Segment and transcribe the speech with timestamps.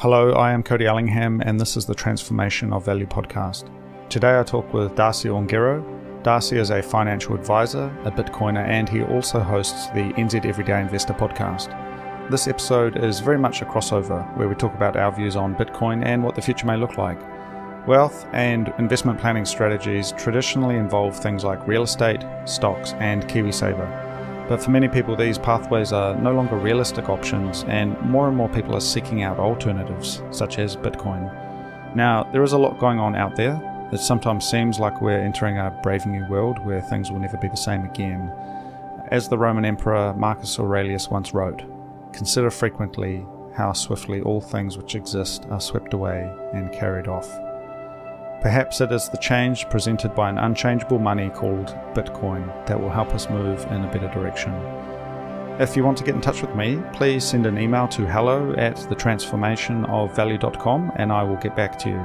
[0.00, 3.68] Hello, I am Cody Ellingham, and this is the Transformation of Value podcast.
[4.08, 5.84] Today I talk with Darcy Ungaro.
[6.22, 11.12] Darcy is a financial advisor, a Bitcoiner, and he also hosts the NZ Everyday Investor
[11.12, 11.68] podcast.
[12.30, 16.02] This episode is very much a crossover where we talk about our views on Bitcoin
[16.02, 17.20] and what the future may look like.
[17.86, 24.09] Wealth and investment planning strategies traditionally involve things like real estate, stocks, and KiwiSaver.
[24.50, 28.48] But for many people, these pathways are no longer realistic options, and more and more
[28.48, 31.32] people are seeking out alternatives, such as Bitcoin.
[31.94, 33.62] Now, there is a lot going on out there.
[33.92, 37.46] It sometimes seems like we're entering a brave new world where things will never be
[37.46, 38.32] the same again.
[39.12, 41.62] As the Roman Emperor Marcus Aurelius once wrote,
[42.12, 47.30] consider frequently how swiftly all things which exist are swept away and carried off.
[48.40, 53.14] Perhaps it is the change presented by an unchangeable money called Bitcoin that will help
[53.14, 54.54] us move in a better direction.
[55.60, 58.54] If you want to get in touch with me, please send an email to hello
[58.54, 62.00] at thetransformationofvalue.com and I will get back to you.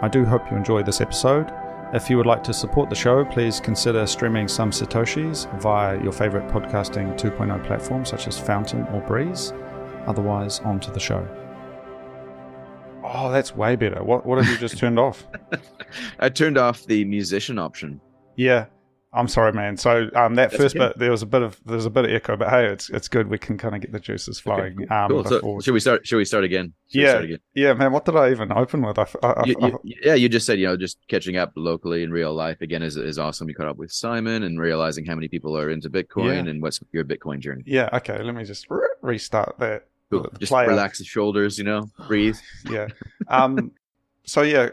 [0.00, 1.52] I do hope you enjoy this episode.
[1.92, 6.12] If you would like to support the show, please consider streaming some Satoshis via your
[6.12, 9.52] favorite podcasting 2.0 platform such as Fountain or Breez.
[10.06, 11.26] Otherwise, on to the show.
[13.10, 14.02] Oh, that's way better.
[14.04, 15.26] What what have you just turned off?
[16.20, 18.00] I turned off the musician option.
[18.36, 18.66] Yeah,
[19.12, 19.76] I'm sorry, man.
[19.76, 20.88] So um, that That's first okay.
[20.88, 22.90] bit there was a bit of there was a bit of echo, but hey, it's
[22.90, 23.28] it's good.
[23.28, 24.76] We can kind of get the juices flowing.
[24.92, 25.24] Um, Cool.
[25.24, 26.06] So, should we start?
[26.06, 26.74] Should we start again?
[26.92, 27.38] Should yeah, start again?
[27.54, 27.92] yeah, man.
[27.92, 28.98] What did I even open with?
[28.98, 32.02] I- I- You, I- you, yeah, you just said you know just catching up locally
[32.02, 33.48] in real life again is is awesome.
[33.48, 36.50] You caught up with Simon and realizing how many people are into Bitcoin Yeah.
[36.50, 37.62] and what's your Bitcoin journey.
[37.66, 37.88] yeah.
[37.94, 38.66] Okay, let me just
[39.02, 39.86] restart that.
[40.38, 40.68] Just player.
[40.68, 42.38] relax the shoulders, you know, breathe.
[42.70, 42.88] yeah.
[43.28, 43.72] Um,
[44.24, 44.70] so yeah,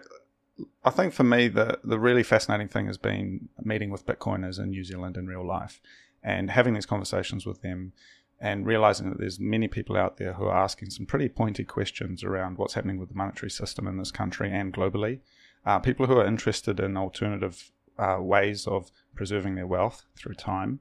[0.83, 4.69] I think for me the the really fascinating thing has been meeting with Bitcoiners in
[4.69, 5.81] New Zealand in real life
[6.23, 7.94] and having these conversations with them
[8.39, 12.23] and realizing that there's many people out there who are asking some pretty pointed questions
[12.23, 15.19] around what's happening with the monetary system in this country and globally.
[15.66, 20.79] Uh, people who are interested in alternative uh, ways of preserving their wealth through time,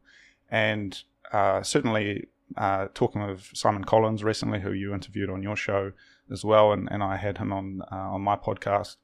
[0.51, 2.27] and uh, certainly
[2.57, 5.93] uh, talking with Simon Collins recently, who you interviewed on your show
[6.31, 8.97] as well, and, and I had him on uh, on my podcast.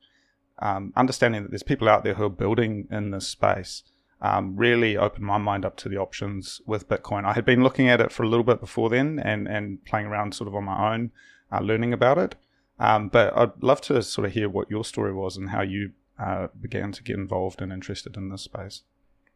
[0.59, 3.83] Um, understanding that there's people out there who are building in this space
[4.21, 7.25] um, really opened my mind up to the options with Bitcoin.
[7.25, 10.07] I had been looking at it for a little bit before then and and playing
[10.07, 11.13] around sort of on my own,
[11.51, 12.35] uh, learning about it.
[12.79, 15.93] Um, but I'd love to sort of hear what your story was and how you
[16.19, 18.83] uh, began to get involved and interested in this space.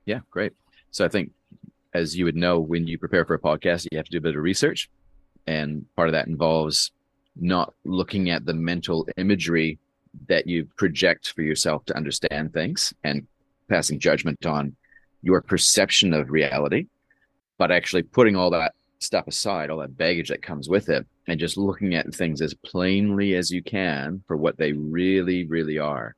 [0.05, 0.53] Yeah, great.
[0.91, 1.33] So I think,
[1.95, 4.21] as you would know, when you prepare for a podcast, you have to do a
[4.21, 4.91] bit of research,
[5.47, 6.91] and part of that involves
[7.37, 9.79] not looking at the mental imagery
[10.29, 13.27] that you project for yourself to understand things and
[13.69, 14.75] passing judgment on
[15.23, 16.87] your perception of reality,
[17.59, 21.41] but actually putting all that stuff aside, all that baggage that comes with it, and
[21.41, 26.15] just looking at things as plainly as you can for what they really, really are.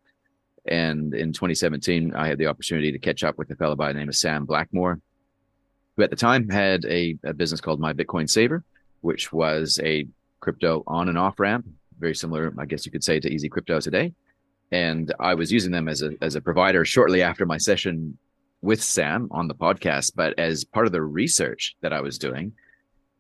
[0.67, 3.99] And in 2017, I had the opportunity to catch up with a fellow by the
[3.99, 5.01] name of Sam Blackmore,
[5.97, 8.65] who at the time had a, a business called My Bitcoin Saver,
[9.01, 10.07] which was a
[10.41, 11.67] crypto on and off ramp,
[11.99, 14.13] very similar, I guess you could say, to Easy Crypto today.
[14.73, 18.19] And I was using them as a as a provider shortly after my session
[18.63, 20.13] with Sam on the podcast.
[20.15, 22.53] But as part of the research that I was doing,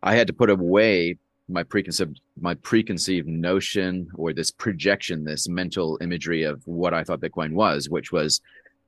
[0.03, 5.99] I had to put away my preconceived my preconceived notion or this projection, this mental
[6.01, 8.41] imagery of what I thought Bitcoin was, which was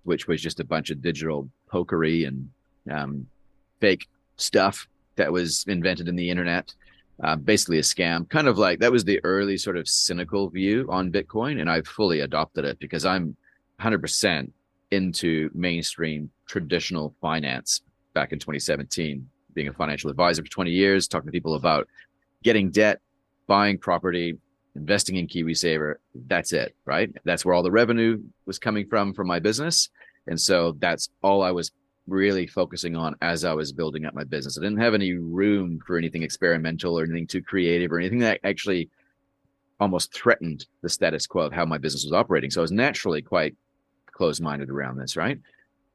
[0.03, 2.51] which was just a bunch of digital pokery and
[2.91, 3.27] um,
[3.81, 6.75] fake stuff that was invented in the internet.
[7.21, 10.87] Uh, basically a scam, kind of like that was the early sort of cynical view
[10.89, 13.37] on Bitcoin, and I fully adopted it because I'm
[13.81, 14.53] 100%
[14.93, 17.83] into mainstream traditional finance
[18.15, 21.89] back in 2017, being a financial advisor for 20 years, talking to people about
[22.43, 23.01] getting debt,
[23.49, 24.37] buying property,
[24.75, 25.97] investing in KiwiSaver.
[26.27, 27.11] That's it, right?
[27.25, 29.91] That's where all the revenue was coming from from my business.
[30.27, 31.73] And so that's all I was
[32.09, 34.59] really focusing on as I was building up my business.
[34.59, 38.41] I didn't have any room for anything experimental or anything too creative or anything that
[38.45, 38.89] actually
[39.81, 42.51] almost threatened the status quo of how my business was operating.
[42.51, 43.55] So I was naturally quite
[44.11, 45.39] closed minded around this, right?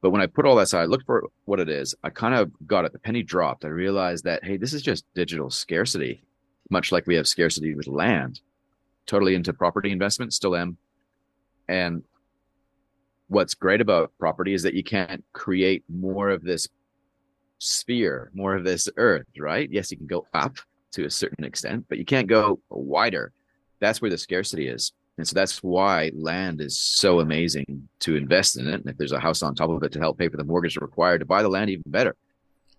[0.02, 2.36] But when I put all that aside, I looked for what it is, I kind
[2.36, 2.92] of got it.
[2.92, 3.66] The penny dropped.
[3.66, 6.22] I realized that, hey, this is just digital scarcity,
[6.70, 8.42] much like we have scarcity with land.
[9.06, 10.78] Totally into property investment, still am.
[11.68, 12.04] And
[13.28, 16.68] what's great about property is that you can't create more of this
[17.60, 19.70] sphere, more of this earth, right?
[19.72, 20.58] Yes, you can go up
[20.92, 23.32] to a certain extent, but you can't go wider.
[23.80, 24.94] That's where the scarcity is.
[25.18, 28.76] And so that's why land is so amazing to invest in it.
[28.76, 30.78] And if there's a house on top of it to help pay for the mortgage
[30.78, 32.16] required to buy the land, even better.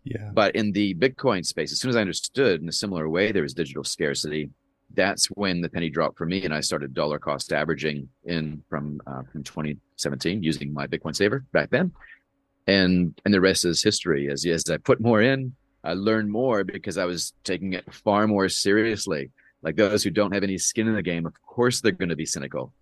[0.03, 0.31] Yeah.
[0.33, 3.43] But in the Bitcoin space, as soon as I understood in a similar way there
[3.43, 4.51] was digital scarcity,
[4.95, 9.01] that's when the penny dropped for me and I started dollar cost averaging in from
[9.07, 11.93] uh, from 2017 using my Bitcoin saver back then.
[12.67, 14.31] And and the rest is history.
[14.31, 18.27] As as I put more in, I learned more because I was taking it far
[18.27, 19.31] more seriously.
[19.63, 22.17] Like those who don't have any skin in the game, of course they're going to
[22.17, 22.73] be cynical.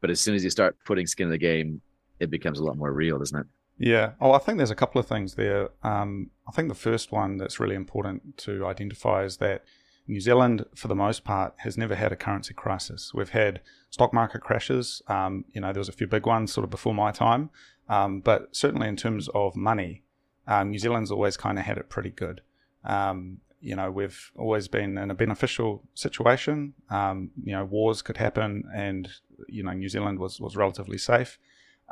[0.00, 1.80] But as soon as you start putting skin in the game,
[2.18, 3.46] it becomes a lot more real, doesn't it?
[3.78, 4.12] Yeah.
[4.20, 5.70] Oh, I think there's a couple of things there.
[5.82, 9.64] Um, I think the first one that's really important to identify is that
[10.06, 13.12] New Zealand, for the most part, has never had a currency crisis.
[13.14, 13.60] We've had
[13.90, 15.02] stock market crashes.
[15.06, 17.50] Um, you know, there was a few big ones sort of before my time,
[17.88, 20.02] um, but certainly in terms of money,
[20.46, 22.40] um, New Zealand's always kind of had it pretty good.
[22.84, 26.74] Um, you know, we've always been in a beneficial situation.
[26.88, 29.08] Um, you know, wars could happen, and
[29.48, 31.38] you know, New Zealand was was relatively safe.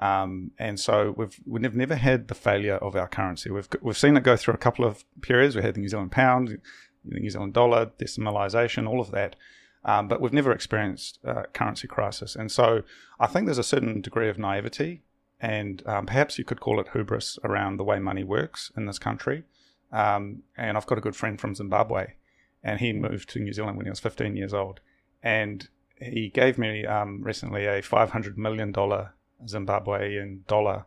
[0.01, 3.51] Um, and so we've we've never had the failure of our currency.
[3.51, 5.57] We've we've seen it go through a couple of periods.
[5.57, 6.59] We had the New Zealand pound,
[7.05, 9.37] the New Zealand dollar, decimalisation, all of that.
[9.85, 12.37] Um, but we've never experienced a currency crisis.
[12.37, 12.83] And so
[13.21, 15.03] I think there's a certain degree of naivety
[15.41, 18.99] and um, perhaps you could call it hubris around the way money works in this
[18.99, 19.45] country.
[19.93, 22.15] Um, and I've got a good friend from Zimbabwe,
[22.63, 24.81] and he moved to New Zealand when he was 15 years old.
[25.23, 25.69] And
[26.01, 30.85] he gave me um, recently a $500 million Zimbabwean dollar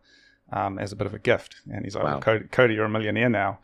[0.52, 1.56] um, as a bit of a gift.
[1.72, 2.20] And he's like, wow.
[2.20, 3.60] Cody, Cody, you're a millionaire now.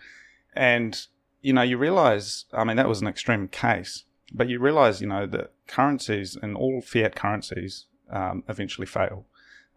[0.56, 1.00] And
[1.42, 5.08] you know, you realize, I mean, that was an extreme case, but you realize, you
[5.08, 9.26] know, that currencies and all fiat currencies um, eventually fail.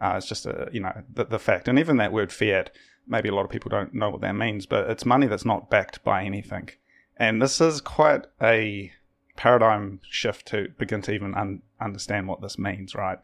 [0.00, 1.68] Uh, it's just a, you know, the, the fact.
[1.68, 2.70] And even that word fiat,
[3.06, 5.70] maybe a lot of people don't know what that means, but it's money that's not
[5.70, 6.70] backed by anything.
[7.16, 8.92] And this is quite a
[9.36, 13.18] paradigm shift to begin to even un- understand what this means, right?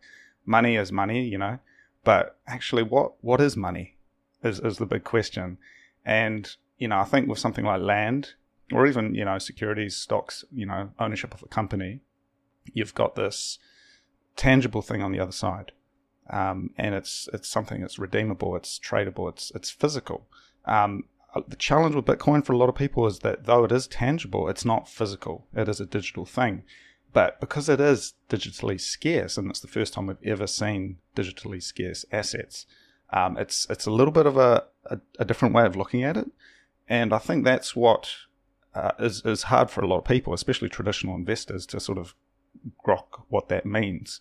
[0.45, 1.59] Money is money, you know,
[2.05, 3.97] but actually, what, what is money
[4.43, 5.59] is, is the big question.
[6.05, 8.35] And you know, I think with something like land
[8.73, 12.01] or even, you know, securities, stocks, you know, ownership of a company,
[12.73, 13.59] you've got this
[14.37, 15.73] tangible thing on the other side.
[16.29, 20.27] Um, and it's it's something that's redeemable, it's tradable, it's it's physical.
[20.65, 23.71] Um, uh, the challenge with Bitcoin for a lot of people is that though it
[23.71, 25.47] is tangible, it's not physical.
[25.55, 26.65] It is a digital thing.
[27.13, 31.63] But because it is digitally scarce, and it's the first time we've ever seen digitally
[31.63, 32.67] scarce assets,
[33.11, 36.17] um, it's it's a little bit of a, a, a different way of looking at
[36.17, 36.31] it.
[36.89, 38.11] And I think that's what
[38.75, 42.15] uh, is is hard for a lot of people, especially traditional investors, to sort of
[42.85, 44.21] grok what that means.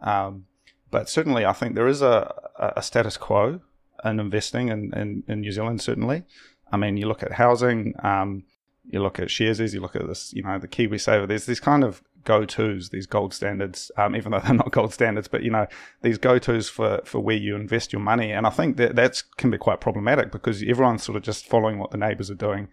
[0.00, 0.46] Um,
[0.90, 2.32] but certainly, I think there is a,
[2.76, 3.60] a status quo
[4.04, 6.24] in investing in, in, in, New Zealand, certainly.
[6.70, 8.44] I mean, you look at housing, um,
[8.90, 11.84] you look at shares, you look at this, you know, the KiwiSaver, there's these kind
[11.84, 15.50] of go tos, these gold standards, um, even though they're not gold standards, but you
[15.50, 15.66] know,
[16.02, 18.32] these go tos for, for where you invest your money.
[18.32, 21.78] And I think that that's can be quite problematic because everyone's sort of just following
[21.78, 22.68] what the neighbors are doing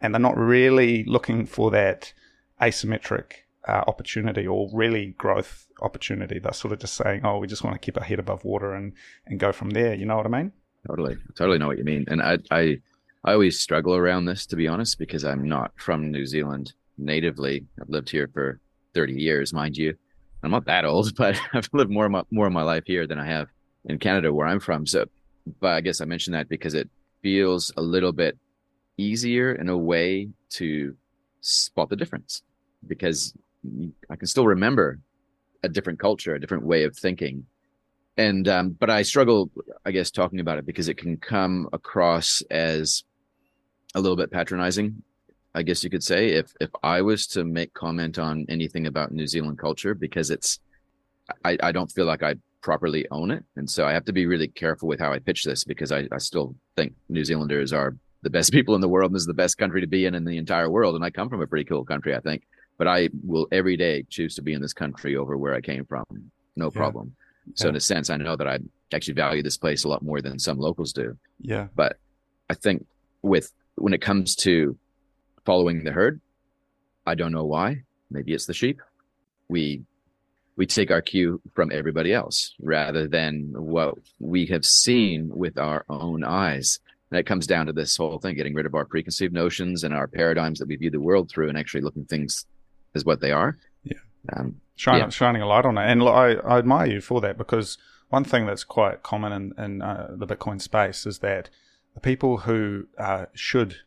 [0.00, 2.12] and they're not really looking for that
[2.60, 3.32] asymmetric
[3.68, 6.38] uh, opportunity or really growth opportunity.
[6.38, 8.74] They're sort of just saying, oh, we just want to keep our head above water
[8.74, 8.92] and,
[9.26, 9.94] and go from there.
[9.94, 10.52] You know what I mean?
[10.86, 11.16] Totally.
[11.36, 12.06] Totally know what you mean.
[12.08, 12.80] And I, I,
[13.24, 17.66] I always struggle around this, to be honest, because I'm not from New Zealand natively.
[17.80, 18.60] I've lived here for
[18.94, 19.94] 30 years, mind you.
[20.42, 23.06] I'm not that old, but I've lived more of my, more of my life here
[23.06, 23.48] than I have
[23.84, 24.86] in Canada, where I'm from.
[24.86, 25.06] So,
[25.60, 26.88] but I guess I mentioned that because it
[27.22, 28.38] feels a little bit
[28.96, 30.96] easier in a way to
[31.40, 32.42] spot the difference
[32.86, 33.34] because
[34.10, 34.98] I can still remember
[35.62, 37.46] a different culture, a different way of thinking.
[38.16, 39.50] And, um, but I struggle,
[39.84, 43.04] I guess, talking about it because it can come across as
[43.94, 45.02] a little bit patronizing
[45.54, 49.12] I guess you could say if if I was to make comment on anything about
[49.12, 50.60] New Zealand culture because it's
[51.44, 53.44] I, I don't feel like I properly own it.
[53.56, 56.06] And so I have to be really careful with how I pitch this because I,
[56.12, 59.26] I still think New Zealanders are the best people in the world and this is
[59.26, 60.94] the best country to be in in the entire world.
[60.94, 62.42] And I come from a pretty cool country, I think.
[62.78, 65.84] But I will every day choose to be in this country over where I came
[65.84, 66.04] from.
[66.56, 66.70] No yeah.
[66.70, 67.14] problem.
[67.54, 68.58] So in a sense, I know that I
[68.92, 71.16] actually value this place a lot more than some locals do.
[71.40, 71.66] Yeah.
[71.74, 71.98] But
[72.48, 72.86] I think
[73.22, 74.78] with when it comes to
[75.50, 76.20] following the herd.
[77.04, 77.82] I don't know why.
[78.08, 78.80] Maybe it's the sheep.
[79.48, 79.82] We
[80.54, 85.84] we take our cue from everybody else rather than what we have seen with our
[85.88, 86.78] own eyes.
[87.10, 89.92] And it comes down to this whole thing, getting rid of our preconceived notions and
[89.92, 92.46] our paradigms that we view the world through and actually looking things
[92.94, 93.58] as what they are.
[93.82, 93.98] Yeah.
[94.32, 95.08] Um, shining, yeah.
[95.08, 95.90] shining a light on it.
[95.90, 97.76] And I, I admire you for that because
[98.10, 101.50] one thing that's quite common in, in uh, the Bitcoin space is that
[101.94, 103.78] the people who uh, should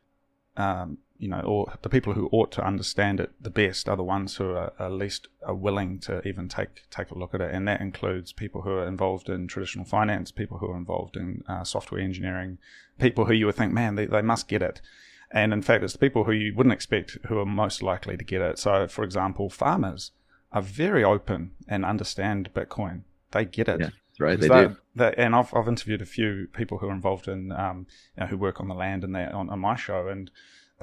[0.57, 4.11] um, you know, or the people who ought to understand it the best are the
[4.17, 7.55] ones who are, are least are willing to even take take a look at it,
[7.55, 11.27] and that includes people who are involved in traditional finance, people who are involved in
[11.47, 12.57] uh, software engineering,
[12.99, 14.81] people who you would think, man, they, they must get it,
[15.31, 18.23] and in fact, it's the people who you wouldn't expect who are most likely to
[18.23, 18.59] get it.
[18.59, 20.11] So, for example, farmers.
[20.53, 23.01] are very open and understand Bitcoin.
[23.31, 23.79] They get it.
[23.81, 23.89] Yeah,
[24.19, 24.39] right.
[24.39, 24.77] They, they do.
[24.95, 28.27] They, and I've, I've interviewed a few people who are involved in, um, you know,
[28.27, 30.29] who work on the land and they on, on my show, and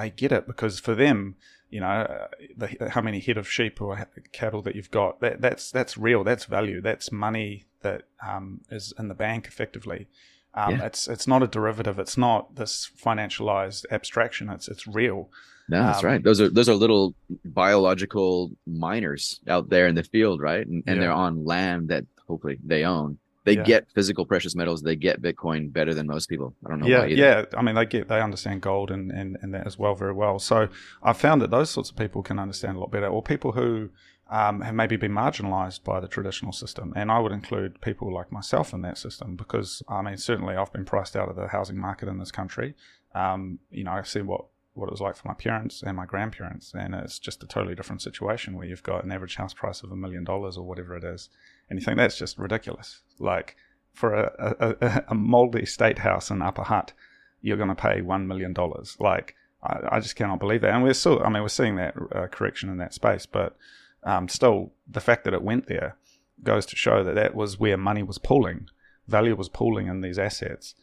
[0.01, 1.37] they get it because for them,
[1.71, 2.27] you know,
[2.57, 6.25] the, how many head of sheep or cattle that you've got, that, that's that's real.
[6.25, 6.81] That's value.
[6.81, 10.09] That's money that um, is in the bank effectively.
[10.55, 10.87] Um, yeah.
[10.87, 11.99] It's it's not a derivative.
[11.99, 14.51] It's not this financialized abstraction.
[14.51, 15.31] It's it's real.
[15.69, 16.23] No, that's um, right.
[16.23, 17.15] Those are those are little
[17.45, 20.67] biological miners out there in the field, right?
[20.67, 21.03] And, and yeah.
[21.03, 23.19] they're on land that hopefully they own.
[23.45, 23.63] They yeah.
[23.63, 24.83] get physical precious metals.
[24.83, 26.55] They get Bitcoin better than most people.
[26.65, 26.99] I don't know.
[26.99, 27.07] Why.
[27.07, 27.45] Yeah, yeah.
[27.57, 30.39] I mean, they get they understand gold and, and and that as well very well.
[30.39, 30.69] So
[31.03, 33.91] I've found that those sorts of people can understand a lot better, or people who
[34.31, 36.93] um, have maybe been marginalised by the traditional system.
[36.95, 40.73] And I would include people like myself in that system because I mean, certainly I've
[40.73, 42.75] been priced out of the housing market in this country.
[43.15, 46.07] Um, you know, I've seen what what it was like for my parents and my
[46.07, 46.73] grandparents.
[46.75, 49.91] And it's just a totally different situation where you've got an average house price of
[49.91, 51.29] a million dollars or whatever it is.
[51.71, 53.01] And you think that's just ridiculous.
[53.19, 53.57] Like
[53.95, 56.93] for a, a, a moldy state house in Upper Hutt,
[57.41, 58.55] you're going to pay $1 million.
[58.99, 60.75] Like, I, I, just cannot believe that.
[60.75, 63.57] And we're still, I mean, we're seeing that uh, correction in that space, but
[64.03, 65.97] um, still, the fact that it went there
[66.43, 68.69] goes to show that that was where money was pooling,
[69.07, 70.75] value was pooling in these assets.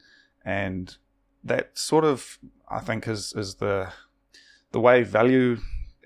[0.45, 0.95] And
[1.43, 2.39] that sort of
[2.69, 3.89] I think is is the
[4.71, 5.57] the way value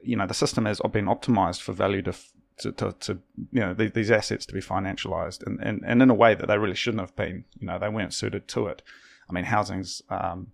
[0.04, 2.14] you know the system has been optimized for value to
[2.58, 3.20] to, to, to
[3.52, 6.58] you know these assets to be financialized and, and, and in a way that they
[6.58, 8.82] really shouldn't have been you know they weren't suited to it
[9.30, 10.48] I mean housing's um,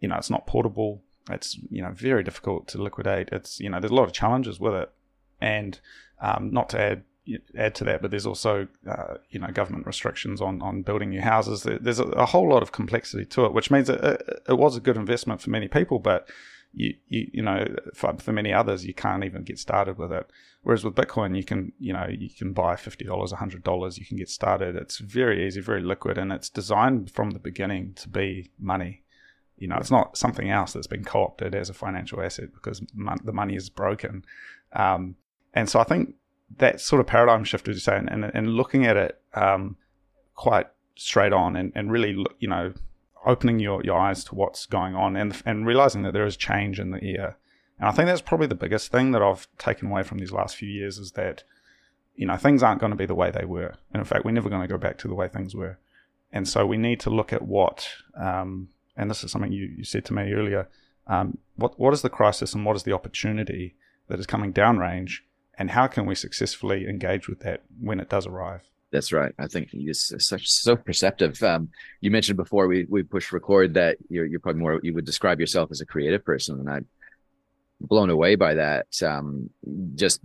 [0.00, 3.80] you know it's not portable it's you know very difficult to liquidate it's you know
[3.80, 4.90] there's a lot of challenges with it
[5.40, 5.80] and
[6.20, 7.04] um, not to add
[7.56, 11.20] add to that, but there's also uh, you know government restrictions on on building new
[11.20, 11.62] houses.
[11.62, 14.76] There's a, a whole lot of complexity to it, which means it, it, it, was
[14.76, 16.28] a good investment for many people, but
[16.72, 20.30] you you, you know for, for, many others you can't even get started with it.
[20.66, 24.04] Whereas with Bitcoin, you can you know you can buy fifty dollars, hundred dollars, you
[24.04, 24.74] can get started.
[24.74, 29.04] It's very easy, very liquid, and it's designed from the beginning to be money.
[29.56, 33.20] You know, it's not something else that's been co-opted as a financial asset because mon-
[33.22, 34.24] the money is broken.
[34.72, 35.14] Um,
[35.54, 36.16] and so I think
[36.56, 39.76] that sort of paradigm shift, as you say, and, and, and looking at it um,
[40.34, 42.72] quite straight on and, and really, you know,
[43.24, 46.80] opening your, your eyes to what's going on and, and realizing that there is change
[46.80, 47.38] in the air.
[47.78, 50.56] And I think that's probably the biggest thing that I've taken away from these last
[50.56, 51.44] few years is that,
[52.14, 53.74] you know, things aren't going to be the way they were.
[53.92, 55.78] And in fact, we're never going to go back to the way things were.
[56.32, 59.84] And so we need to look at what, um, and this is something you, you
[59.84, 60.68] said to me earlier,
[61.06, 63.76] um, what, what is the crisis and what is the opportunity
[64.08, 65.20] that is coming downrange
[65.58, 68.62] and how can we successfully engage with that when it does arrive?
[68.90, 69.34] That's right.
[69.38, 71.42] I think it's such so perceptive.
[71.42, 75.04] Um, you mentioned before we we push record that you're you're probably more you would
[75.04, 76.86] describe yourself as a creative person, and I'm
[77.80, 78.86] blown away by that.
[79.02, 79.50] Um,
[79.94, 80.20] just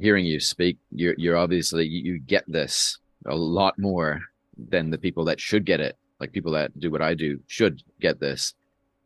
[0.00, 4.20] hearing you speak, you're you're obviously you, you get this a lot more
[4.56, 5.96] than the people that should get it.
[6.20, 8.54] Like people that do what I do should get this.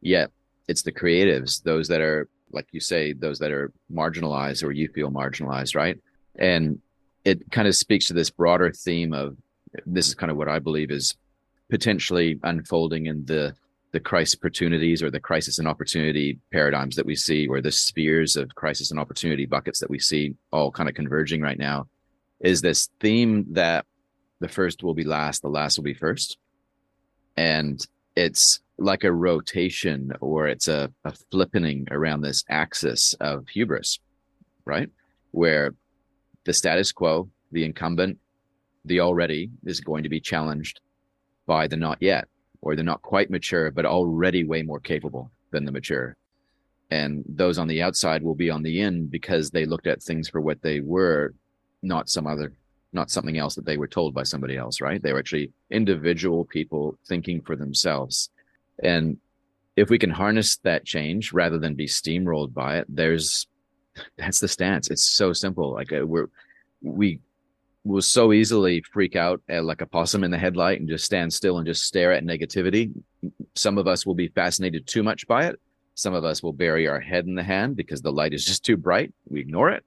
[0.00, 0.30] Yet
[0.68, 4.88] it's the creatives, those that are like you say, those that are marginalized or you
[4.88, 5.98] feel marginalized, right?
[6.36, 6.80] And
[7.24, 9.36] it kind of speaks to this broader theme of
[9.84, 11.16] this is kind of what I believe is
[11.68, 13.54] potentially unfolding in the
[13.96, 18.36] the crisis opportunities or the crisis and opportunity paradigms that we see, or the spheres
[18.36, 21.86] of crisis and opportunity buckets that we see all kind of converging right now,
[22.40, 23.86] is this theme that
[24.40, 26.36] the first will be last, the last will be first.
[27.38, 27.80] And
[28.14, 31.14] it's like a rotation or it's a, a
[31.90, 33.98] around this axis of hubris,
[34.66, 34.90] right?
[35.30, 35.74] Where
[36.44, 38.18] the status quo, the incumbent,
[38.84, 40.82] the already is going to be challenged
[41.46, 42.28] by the not yet
[42.60, 46.16] or they're not quite mature, but already way more capable than the mature.
[46.90, 50.28] And those on the outside will be on the in because they looked at things
[50.28, 51.34] for what they were,
[51.82, 52.52] not some other,
[52.92, 55.02] not something else that they were told by somebody else, right?
[55.02, 58.30] They were actually individual people thinking for themselves
[58.82, 59.18] and
[59.76, 63.46] if we can harness that change rather than be steamrolled by it, there's
[64.18, 64.90] that's the stance.
[64.90, 65.72] It's so simple.
[65.72, 66.28] Like uh, we're
[66.82, 67.20] we
[67.86, 71.32] will so easily freak out at like a possum in the headlight and just stand
[71.32, 72.92] still and just stare at negativity.
[73.54, 75.60] Some of us will be fascinated too much by it.
[75.94, 78.64] Some of us will bury our head in the hand because the light is just
[78.64, 79.14] too bright.
[79.28, 79.84] We ignore it.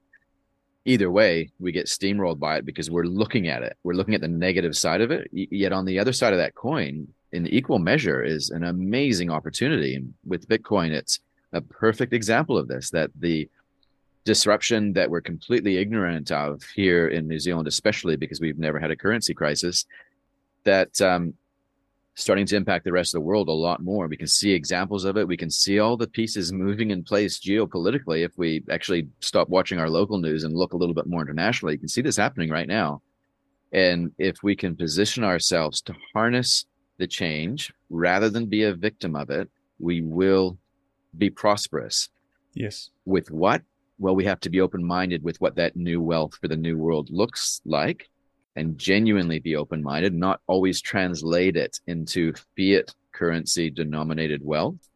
[0.86, 3.76] Either way, we get steamrolled by it because we're looking at it.
[3.84, 5.28] We're looking at the negative side of it.
[5.32, 9.94] Yet on the other side of that coin, in equal measure is an amazing opportunity.
[9.94, 11.20] And with Bitcoin, it's
[11.52, 13.48] a perfect example of this that the
[14.24, 18.90] disruption that we're completely ignorant of here in New Zealand, especially because we've never had
[18.90, 19.86] a currency crisis,
[20.64, 21.34] that um,
[22.14, 24.06] starting to impact the rest of the world a lot more.
[24.06, 25.26] We can see examples of it.
[25.26, 28.24] We can see all the pieces moving in place geopolitically.
[28.24, 31.74] If we actually stop watching our local news and look a little bit more internationally,
[31.74, 33.02] you can see this happening right now.
[33.72, 36.66] And if we can position ourselves to harness
[36.98, 39.48] the change rather than be a victim of it,
[39.78, 40.58] we will
[41.16, 42.08] be prosperous.
[42.54, 42.90] Yes.
[43.04, 43.62] With what?
[44.00, 46.78] Well, we have to be open minded with what that new wealth for the new
[46.78, 48.08] world looks like
[48.56, 54.88] and genuinely be open minded, not always translate it into fiat currency denominated wealth.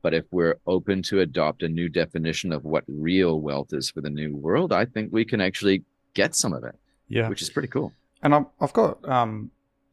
[0.00, 4.00] But if we're open to adopt a new definition of what real wealth is for
[4.00, 5.84] the new world, I think we can actually
[6.14, 6.76] get some of it.
[7.08, 7.28] Yeah.
[7.28, 7.92] Which is pretty cool.
[8.22, 9.50] And I've, I've got um,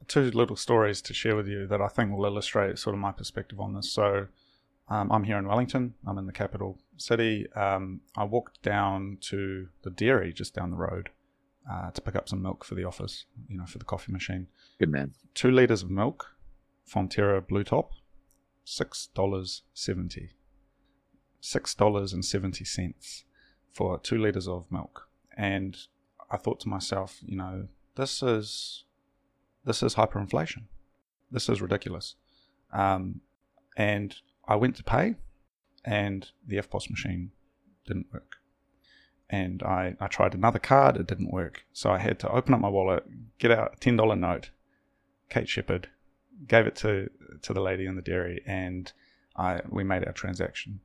[0.08, 3.12] two little stories to share with you that I think will illustrate sort of my
[3.12, 3.91] perspective on this.
[3.91, 4.27] So
[4.88, 5.96] um, I'm here in Wellington.
[6.08, 7.52] I'm in the capital city.
[7.54, 11.10] Um, I walked down to the dairy just down the road
[11.70, 14.48] uh, to pick up some milk for the office, you know, for the coffee machine.
[14.80, 15.14] Good man.
[15.34, 16.36] Two liters of milk,
[16.88, 17.92] Fonterra Blue Top,
[18.64, 20.32] six dollars seventy.
[21.46, 23.26] Six dollars and seventy cents
[23.74, 25.78] for two liters of milk, and
[26.32, 28.86] I thought to myself, you know, this is
[29.66, 30.64] this is hyperinflation.
[31.32, 32.16] This is ridiculous.
[32.72, 33.22] Um,
[33.76, 34.16] and
[34.48, 35.16] I went to pay,
[35.84, 37.32] and the EFTPOS machine
[37.86, 38.38] didn't work.
[39.30, 41.66] And I, I tried another card, it didn't work.
[41.74, 43.04] So I had to open up my wallet,
[43.40, 44.52] get out a ten dollar note,
[45.30, 45.90] Kate Shepherd,
[46.48, 47.10] gave it to
[47.42, 48.92] to the lady in the dairy, and
[49.36, 50.82] I we made our transaction.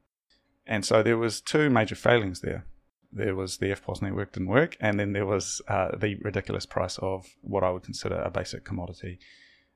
[0.67, 2.64] And so there was two major failings there.
[3.11, 6.99] There was the EFTPOS network didn't work, and then there was uh, the ridiculous price
[6.99, 9.19] of what I would consider a basic commodity.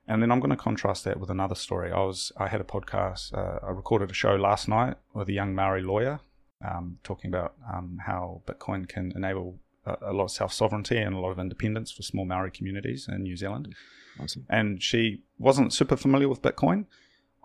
[0.07, 1.91] And then I'm going to contrast that with another story.
[1.91, 3.33] I was I had a podcast.
[3.33, 6.19] Uh, I recorded a show last night with a young Maori lawyer,
[6.63, 11.15] um, talking about um, how Bitcoin can enable a, a lot of self sovereignty and
[11.15, 13.73] a lot of independence for small Maori communities in New Zealand.
[14.19, 14.45] Awesome.
[14.49, 16.85] And she wasn't super familiar with Bitcoin.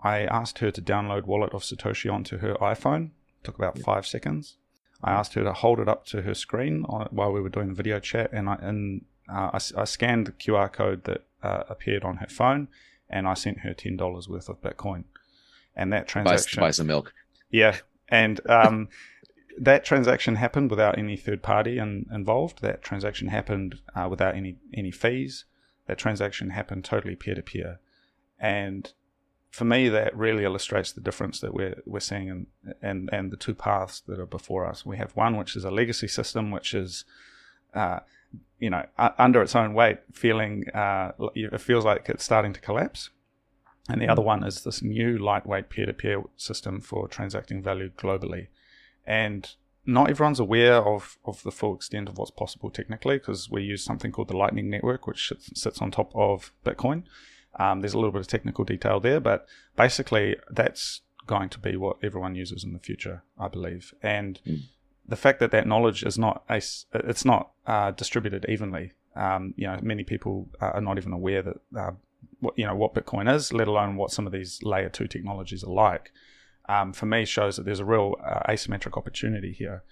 [0.01, 3.07] I asked her to download Wallet of Satoshi onto her iPhone.
[3.07, 4.57] It took about five seconds.
[5.03, 7.69] I asked her to hold it up to her screen on, while we were doing
[7.69, 11.63] the video chat, and I and uh, I, I, scanned the QR code that uh,
[11.69, 12.67] appeared on her phone,
[13.09, 15.05] and I sent her ten dollars worth of Bitcoin,
[15.75, 17.13] and that transaction buy, buy some milk.
[17.49, 18.89] Yeah, and um,
[19.57, 22.61] that transaction happened without any third party in, involved.
[22.61, 25.45] That transaction happened uh, without any any fees.
[25.87, 27.79] That transaction happened totally peer to peer,
[28.39, 28.91] and
[29.51, 32.47] for me, that really illustrates the difference that we're we're seeing in,
[32.81, 34.85] and and the two paths that are before us.
[34.85, 37.05] We have one which is a legacy system, which is
[37.73, 37.99] uh,
[38.59, 38.85] you know
[39.17, 43.09] under its own weight, feeling uh, it feels like it's starting to collapse.
[43.89, 48.47] And the other one is this new lightweight peer-to-peer system for transacting value globally.
[49.03, 49.49] And
[49.83, 53.83] not everyone's aware of, of the full extent of what's possible technically because we use
[53.83, 57.03] something called the Lightning Network, which sits on top of Bitcoin.
[57.57, 61.75] Um, there's a little bit of technical detail there, but basically that's going to be
[61.75, 63.93] what everyone uses in the future, I believe.
[64.03, 64.61] And mm.
[65.09, 68.93] The fact that that knowledge is not it's not uh, distributed evenly.
[69.15, 71.91] Um, you know, many people are not even aware that uh,
[72.39, 75.63] what you know what Bitcoin is, let alone what some of these layer two technologies
[75.63, 76.11] are like.
[76.67, 79.83] Um, for me, shows that there's a real uh, asymmetric opportunity here,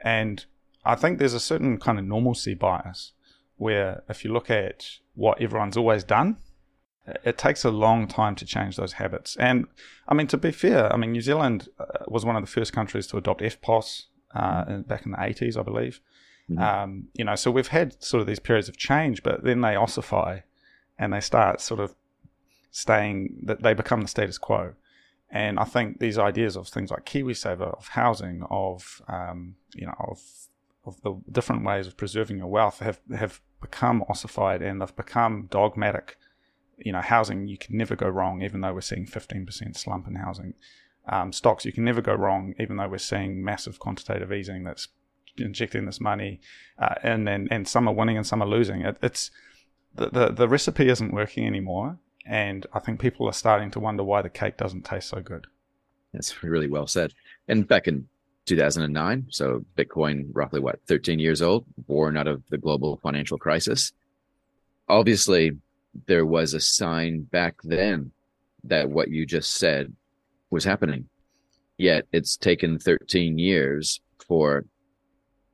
[0.00, 0.44] and
[0.84, 3.12] I think there's a certain kind of normalcy bias
[3.56, 6.36] where if you look at what everyone's always done
[7.24, 9.36] it takes a long time to change those habits.
[9.36, 9.66] And
[10.08, 12.72] I mean, to be fair, I mean, New Zealand uh, was one of the first
[12.72, 16.00] countries to adopt EFTPOS uh, back in the 80s, I believe.
[16.50, 16.62] Mm-hmm.
[16.62, 19.74] Um, you know, so we've had sort of these periods of change, but then they
[19.74, 20.40] ossify
[20.98, 21.94] and they start sort of
[22.70, 24.74] staying, that they become the status quo.
[25.30, 29.94] And I think these ideas of things like KiwiSaver, of housing, of, um, you know,
[29.98, 30.20] of,
[30.84, 35.48] of the different ways of preserving your wealth have, have become ossified and they've become
[35.50, 36.16] dogmatic
[36.78, 40.14] you know, housing, you can never go wrong, even though we're seeing 15% slump in
[40.16, 40.54] housing.
[41.08, 44.88] Um, stocks, you can never go wrong, even though we're seeing massive quantitative easing that's
[45.38, 46.40] injecting this money,
[46.78, 48.82] uh, and, and and some are winning and some are losing.
[48.82, 49.30] It, it's
[49.94, 54.02] the, the the recipe isn't working anymore, and I think people are starting to wonder
[54.02, 55.46] why the cake doesn't taste so good.
[56.12, 57.12] That's really well said.
[57.46, 58.08] And back in
[58.46, 63.92] 2009, so Bitcoin, roughly what 13 years old, born out of the global financial crisis.
[64.88, 65.52] Obviously,
[66.06, 68.12] there was a sign back then
[68.64, 69.92] that what you just said
[70.50, 71.08] was happening.
[71.78, 74.64] Yet it's taken 13 years for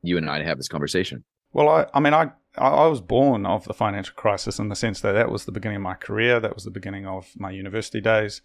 [0.02, 1.24] you and I to have this conversation.
[1.52, 5.00] Well, I, I mean, I, I was born of the financial crisis in the sense
[5.00, 6.40] that that was the beginning of my career.
[6.40, 8.40] That was the beginning of my university days.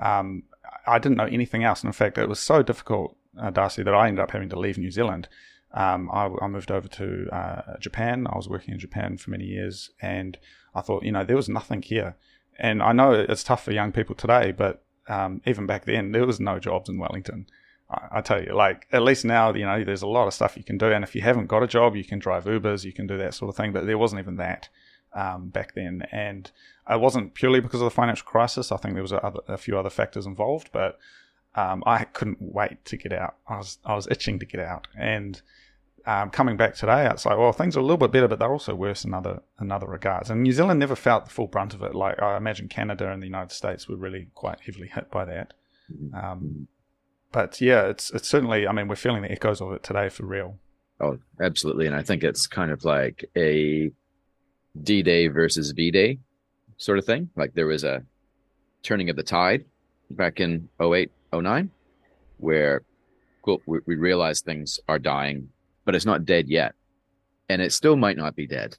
[0.00, 0.44] Um,
[0.86, 1.80] I didn't know anything else.
[1.80, 4.58] And in fact, it was so difficult, uh, Darcy, that I ended up having to
[4.58, 5.28] leave New Zealand.
[5.72, 8.26] Um, I, I, moved over to uh, Japan.
[8.26, 10.38] I was working in Japan for many years, and
[10.74, 12.16] I thought, you know, there was nothing here.
[12.58, 16.26] and I know it's tough for young people today, but um, even back then, there
[16.26, 17.46] was no jobs in Wellington.
[17.90, 20.56] I, I, tell you, like at least now, you know, there's a lot of stuff
[20.56, 22.92] you can do, and if you haven't got a job, you can drive Ubers, you
[22.92, 23.72] can do that sort of thing.
[23.72, 24.68] But there wasn't even that
[25.14, 26.50] um, back then, and
[26.88, 28.70] it wasn't purely because of the financial crisis.
[28.70, 30.98] I think there was a, other, a few other factors involved, but
[31.54, 33.36] um, I couldn't wait to get out.
[33.48, 35.40] I was I was itching to get out, and
[36.06, 38.50] um, coming back today, it's like, well, things are a little bit better, but they're
[38.50, 40.30] also worse in other in other regards.
[40.30, 41.94] And New Zealand never felt the full brunt of it.
[41.94, 45.54] Like I imagine Canada and the United States were really quite heavily hit by that.
[46.14, 46.68] Um,
[47.32, 48.66] but yeah, it's it's certainly.
[48.66, 50.58] I mean, we're feeling the echoes of it today for real.
[51.00, 51.86] Oh, absolutely.
[51.86, 53.90] And I think it's kind of like a
[54.82, 56.18] D Day versus V Day
[56.76, 57.30] sort of thing.
[57.36, 58.02] Like there was a
[58.82, 59.64] turning of the tide
[60.10, 61.70] back in 08, 09,
[62.38, 62.82] where
[63.66, 65.50] we, we realized things are dying
[65.88, 66.74] but it's not dead yet.
[67.48, 68.76] And it still might not be dead.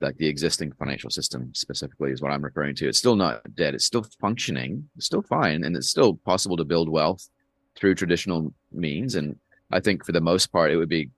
[0.00, 2.88] Like the existing financial system specifically is what I'm referring to.
[2.88, 3.76] It's still not dead.
[3.76, 4.90] It's still functioning.
[4.96, 5.62] It's still fine.
[5.62, 7.30] And it's still possible to build wealth
[7.76, 9.14] through traditional means.
[9.14, 9.38] And
[9.70, 11.10] I think for the most part, it would be,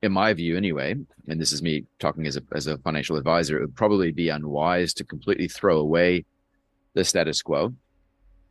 [0.00, 0.94] in my view anyway,
[1.28, 4.30] and this is me talking as a, as a financial advisor, it would probably be
[4.30, 6.24] unwise to completely throw away
[6.94, 7.74] the status quo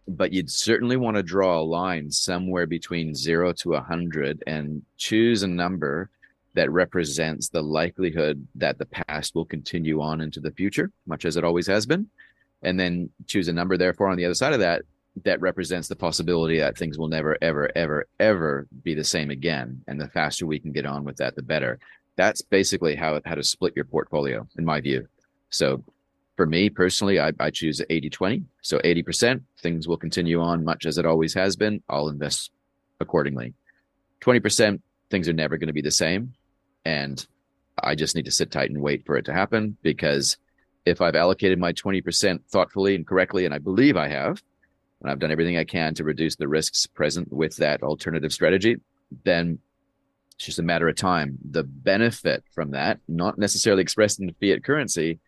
[0.07, 4.81] but you'd certainly want to draw a line somewhere between zero to a hundred and
[4.95, 6.09] choose a number
[6.57, 11.37] that represents the likelihood that the past will continue on into the future, much as
[11.37, 12.07] it always has been.
[12.63, 14.81] And then choose a number, therefore, on the other side of that,
[15.23, 19.83] that represents the possibility that things will never, ever, ever, ever be the same again.
[19.87, 21.77] And the faster we can get on with that, the better.
[22.15, 25.07] That's basically how, how to split your portfolio, in my view.
[25.51, 25.83] So
[26.37, 28.43] for me personally, I, I choose 80 20.
[28.63, 31.83] So 80%, things will continue on much as it always has been.
[31.87, 32.49] I'll invest
[32.99, 33.53] accordingly.
[34.21, 36.33] 20%, things are never going to be the same
[36.87, 37.27] and
[37.83, 40.37] I just need to sit tight and wait for it to happen because
[40.85, 44.41] if I've allocated my 20% thoughtfully and correctly, and I believe I have,
[45.01, 48.77] and I've done everything I can to reduce the risks present with that alternative strategy,
[49.25, 49.59] then
[50.35, 51.37] it's just a matter of time.
[51.51, 55.19] The benefit from that, not necessarily expressed in fiat currency,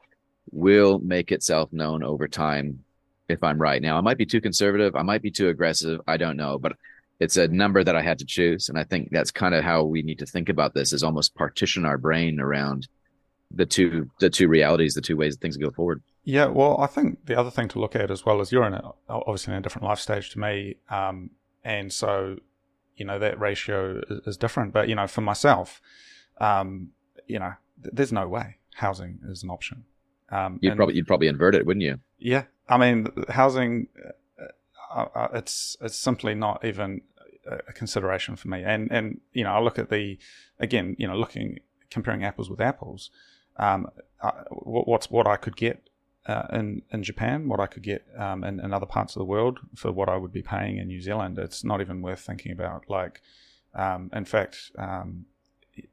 [0.52, 2.86] will make itself known over time
[3.28, 3.82] if I'm right.
[3.82, 6.78] Now, I might be too conservative, I might be too aggressive, I don't know, but
[7.20, 8.70] it's a number that I had to choose.
[8.70, 11.36] And I think that's kind of how we need to think about this is almost
[11.36, 12.88] partition our brain around
[13.52, 16.02] the two the two realities, the two ways that things go forward.
[16.24, 18.74] Yeah, well, I think the other thing to look at as well is you're in
[18.74, 21.32] a, obviously in a different life stage to me, um,
[21.64, 22.38] and so
[22.96, 24.72] you know that ratio is, is different.
[24.74, 25.82] But you know, for myself,
[26.40, 26.90] um,
[27.28, 29.86] you know, th- there's no way housing is an option.
[30.32, 32.00] Um, you'd probably you'd probably invert it, wouldn't you?
[32.20, 33.88] Yeah, I mean, housing
[35.34, 37.02] it's it's simply not even
[37.46, 38.64] a consideration for me.
[38.64, 40.18] And and you know, I look at the
[40.60, 43.10] again, you know, looking comparing apples with apples.
[43.58, 43.88] Um,
[44.22, 45.90] uh, what's what I could get
[46.26, 49.26] uh, in in Japan, what I could get um, in, in, other parts of the
[49.26, 51.38] world for what I would be paying in New Zealand.
[51.38, 52.90] It's not even worth thinking about.
[52.90, 53.22] Like,
[53.74, 55.26] um, in fact, um,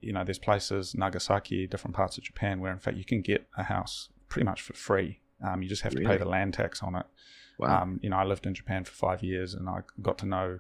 [0.01, 3.49] you know, there's places Nagasaki, different parts of Japan, where in fact you can get
[3.57, 5.21] a house pretty much for free.
[5.45, 7.07] Um, you just have to pay the land tax on it.
[7.59, 7.83] Wow.
[7.83, 10.59] Um, you know, I lived in Japan for five years, and I got to know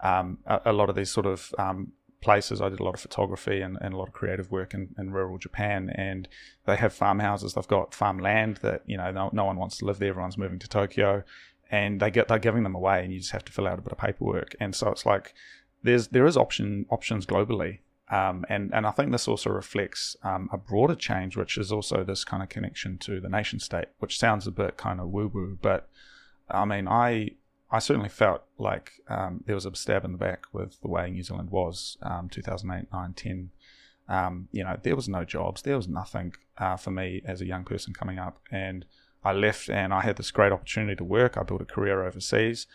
[0.00, 2.60] um, a, a, lot of these sort of um, places.
[2.60, 5.12] I did a lot of photography and, and a lot of creative work in, in,
[5.12, 6.28] rural Japan, and
[6.66, 7.54] they have farmhouses.
[7.54, 10.10] They've got farmland that you know no, no one wants to live there.
[10.10, 11.24] Everyone's moving to Tokyo,
[11.70, 13.82] and they get they're giving them away, and you just have to fill out a
[13.82, 14.54] bit of paperwork.
[14.60, 15.34] And so it's like
[15.82, 17.78] there's there is option options globally.
[18.10, 22.04] Um, and and I think this also reflects um, a broader change, which is also
[22.04, 25.28] this kind of connection to the nation state, which sounds a bit kind of woo
[25.32, 25.88] woo, but
[26.50, 27.30] I mean, I
[27.70, 31.10] I certainly felt like um, there was a stab in the back with the way
[31.10, 33.50] New Zealand was um, 2008, 9, 10.
[34.08, 37.46] Um, you know, there was no jobs, there was nothing uh, for me as a
[37.46, 38.84] young person coming up, and
[39.24, 41.36] I left and I had this great opportunity to work.
[41.36, 42.66] I built a career overseas.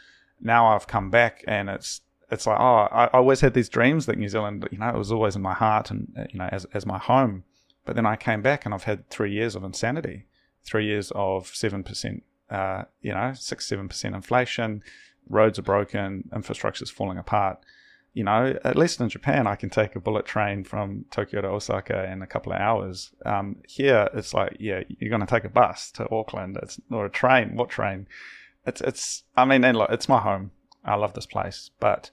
[0.41, 2.01] Now I've come back and it's
[2.31, 4.95] it's like oh I, I always had these dreams that New Zealand you know it
[4.95, 7.43] was always in my heart and uh, you know as as my home,
[7.85, 10.25] but then I came back and I've had three years of insanity,
[10.63, 14.83] three years of seven percent uh, you know, six, seven percent inflation,
[15.29, 17.59] roads are broken, infrastructure is falling apart.
[18.13, 21.47] You know, at least in Japan, I can take a bullet train from Tokyo to
[21.47, 23.11] Osaka in a couple of hours.
[23.23, 26.57] Um, here, it's like, yeah, you're going to take a bus to Auckland.
[26.61, 27.55] It's or a train.
[27.55, 28.07] What train?
[28.65, 29.23] It's it's.
[29.37, 30.51] I mean, and look, it's my home.
[30.83, 32.09] I love this place, but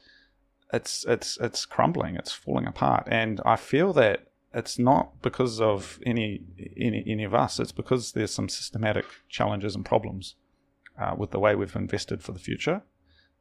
[0.73, 2.17] it's it's it's crumbling.
[2.17, 4.26] It's falling apart, and I feel that
[4.57, 6.41] it's not because of any,
[6.79, 7.61] any any of us.
[7.61, 10.35] It's because there's some systematic challenges and problems
[10.99, 12.83] uh, with the way we've invested for the future,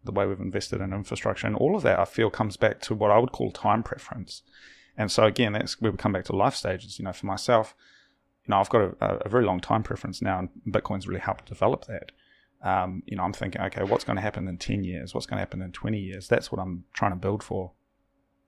[0.03, 2.93] the way we've invested in infrastructure, and all of that I feel comes back to
[2.93, 4.41] what I would call time preference.
[4.97, 6.99] And so again, that's where we come back to life stages.
[6.99, 7.73] You know, for myself,
[8.45, 11.45] you know, I've got a, a very long time preference now, and Bitcoin's really helped
[11.45, 12.11] develop that.
[12.61, 15.13] Um, you know, I'm thinking, okay, what's going to happen in 10 years?
[15.13, 16.27] What's going to happen in 20 years?
[16.27, 17.71] That's what I'm trying to build for.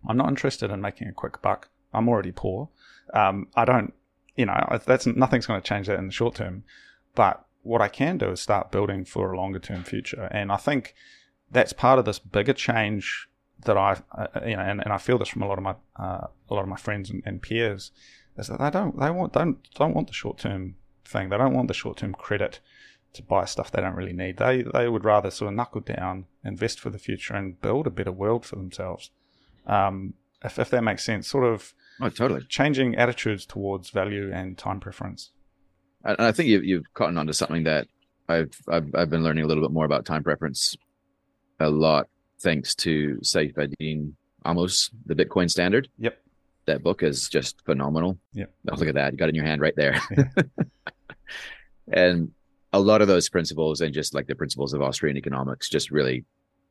[0.07, 1.69] I'm not interested in making a quick buck.
[1.97, 2.69] I'm already poor.
[3.13, 3.93] Um, I don't,
[4.35, 6.63] you know, that's nothing's going to change that in the short term.
[7.15, 10.29] But what I can do is start building for a longer term future.
[10.31, 10.93] And I think
[11.51, 13.27] that's part of this bigger change
[13.65, 15.75] that I, uh, you know, and, and I feel this from a lot of my
[15.97, 17.91] uh, a lot of my friends and, and, peers,
[18.37, 21.29] is that they don't they want don't don't want the short term thing.
[21.29, 22.59] They don't want the short term credit
[23.13, 24.37] to buy stuff they don't really need.
[24.37, 27.91] They they would rather sort of knuckle down, invest for the future, and build a
[27.91, 29.11] better world for themselves.
[29.65, 31.73] Um, if if that makes sense, sort of.
[32.01, 32.41] Oh, totally.
[32.47, 35.31] Changing attitudes towards value and time preference.
[36.03, 37.87] And I think you've you've caught on to something that
[38.29, 40.75] I've, I've I've been learning a little bit more about time preference
[41.59, 42.07] a lot
[42.39, 44.13] thanks to Saifedean
[44.45, 45.89] Ammous, the Bitcoin Standard.
[45.97, 46.17] Yep.
[46.65, 48.17] That book is just phenomenal.
[48.33, 48.53] Yep.
[48.71, 49.13] Oh, look at that.
[49.13, 49.99] You got it in your hand right there.
[51.89, 51.93] Yeah.
[51.93, 52.31] and
[52.73, 56.25] a lot of those principles and just like the principles of Austrian economics just really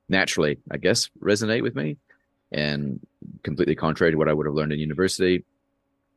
[0.09, 1.97] naturally, I guess, resonate with me.
[2.53, 3.01] And
[3.43, 5.45] completely contrary to what I would have learned in university,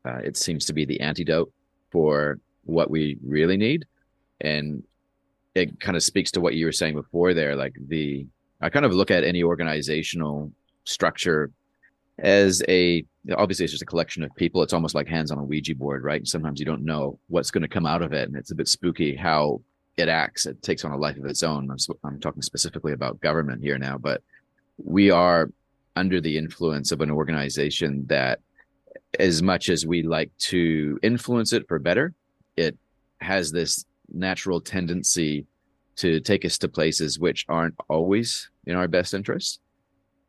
[0.05, 1.51] uh, it seems to be the antidote
[1.91, 3.85] for what we really need.
[4.41, 4.83] And
[5.55, 8.27] it kind of speaks to what you were saying before there, like the
[8.61, 10.51] I kind of look at any organizational
[10.83, 11.51] structure
[12.17, 14.61] as a obviously it's just a collection of people.
[14.61, 16.27] It's almost like hands on a Ouija board, right?
[16.27, 18.67] Sometimes you don't know what's going to come out of it, and it's a bit
[18.67, 19.61] spooky how
[19.97, 20.45] it acts.
[20.45, 21.69] It takes on a life of its own.
[21.69, 24.21] I'm, I'm talking specifically about government here now, but
[24.77, 25.51] we are
[25.99, 28.39] under the influence of an organization that,
[29.19, 32.13] as much as we like to influence it for better,
[32.55, 32.77] it
[33.19, 33.85] has this
[34.27, 35.45] natural tendency
[35.97, 39.59] to take us to places which aren't always in our best interest.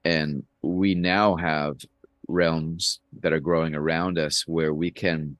[0.04, 1.76] And we now have
[2.26, 5.36] realms that are growing around us where we can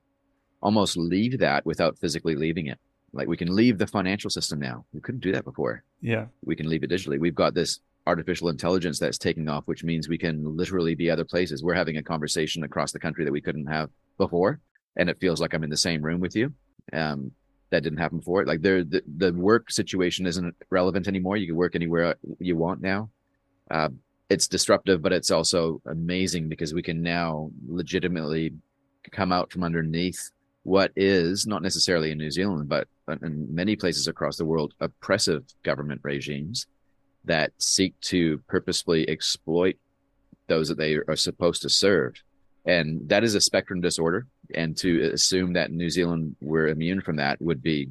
[0.62, 2.79] almost leave that without physically leaving it.
[3.12, 4.85] Like we can leave the financial system now.
[4.93, 5.83] We couldn't do that before.
[6.01, 6.27] Yeah.
[6.45, 7.19] We can leave it digitally.
[7.19, 11.25] We've got this artificial intelligence that's taking off, which means we can literally be other
[11.25, 11.63] places.
[11.63, 14.61] We're having a conversation across the country that we couldn't have before.
[14.97, 16.53] And it feels like I'm in the same room with you.
[16.93, 17.33] Um,
[17.71, 18.45] that didn't happen before.
[18.45, 21.37] Like there, the, the work situation isn't relevant anymore.
[21.37, 23.11] You can work anywhere you want now.
[23.71, 23.91] Uh,
[24.29, 28.53] it's disruptive, but it's also amazing because we can now legitimately
[29.13, 30.31] come out from underneath
[30.63, 32.87] what is not necessarily in New Zealand, but
[33.23, 36.67] in many places across the world, oppressive government regimes
[37.25, 39.77] that seek to purposefully exploit
[40.47, 42.15] those that they are supposed to serve.
[42.65, 44.27] And that is a spectrum disorder.
[44.55, 47.89] And to assume that new zealand we're immune from that would be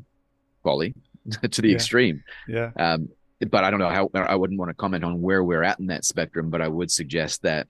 [0.63, 0.93] folly
[1.51, 1.75] to the yeah.
[1.75, 2.23] extreme.
[2.47, 2.71] Yeah.
[2.75, 3.09] Um,
[3.49, 5.87] but i don't know how i wouldn't want to comment on where we're at in
[5.87, 7.67] that spectrum but i would suggest that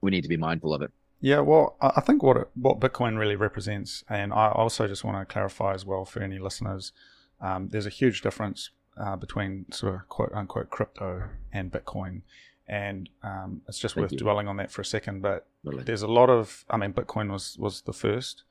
[0.00, 0.90] we need to be mindful of it.
[1.20, 5.18] Yeah well i think what it, what bitcoin really represents and i also just want
[5.18, 6.92] to clarify as well for any listeners
[7.40, 12.22] um, there's a huge difference uh, between sort of quote unquote crypto and bitcoin
[12.68, 14.18] and um, it's just Thank worth you.
[14.18, 15.22] dwelling on that for a second.
[15.22, 15.84] But Really.
[15.84, 18.42] there's a lot of, I mean, Bitcoin was was the first.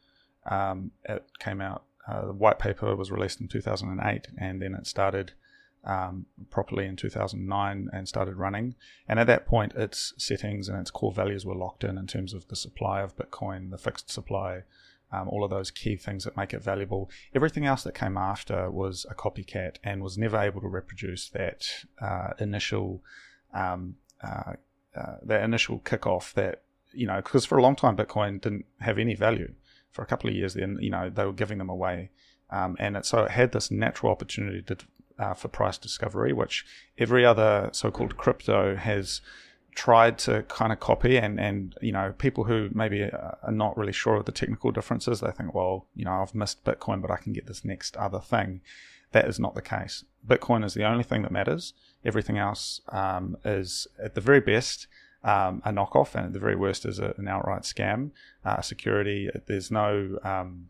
[0.50, 1.84] Um, it came out.
[2.08, 5.34] Uh, the white paper was released in 2008, and then it started
[5.84, 8.76] um, properly in 2009 and started running.
[9.08, 12.34] And at that point, its settings and its core values were locked in in terms
[12.34, 14.64] of the supply of Bitcoin, the fixed supply,
[15.12, 17.10] um, all of those key things that make it valuable.
[17.34, 21.68] Everything else that came after was a copycat and was never able to reproduce that
[22.02, 23.02] uh, initial
[23.54, 24.54] um, uh,
[24.96, 26.64] uh, that initial kickoff that
[26.94, 29.54] you know because for a long time Bitcoin didn't have any value
[29.92, 30.54] for a couple of years.
[30.54, 32.10] Then you know they were giving them away,
[32.50, 34.78] um, and it, so it had this natural opportunity to,
[35.20, 36.66] uh, for price discovery, which
[36.98, 39.22] every other so-called crypto has
[39.76, 43.92] tried to kind of copy and and you know people who maybe are not really
[43.92, 47.18] sure of the technical differences they think well you know I've missed bitcoin but I
[47.18, 48.62] can get this next other thing.
[49.12, 50.04] That is not the case.
[50.28, 51.74] Bitcoin is the only thing that matters.
[52.04, 54.88] Everything else um, is at the very best
[55.24, 58.12] um, a knockoff and at the very worst is a, an outright scam
[58.44, 59.30] uh, security.
[59.48, 60.70] There's no um,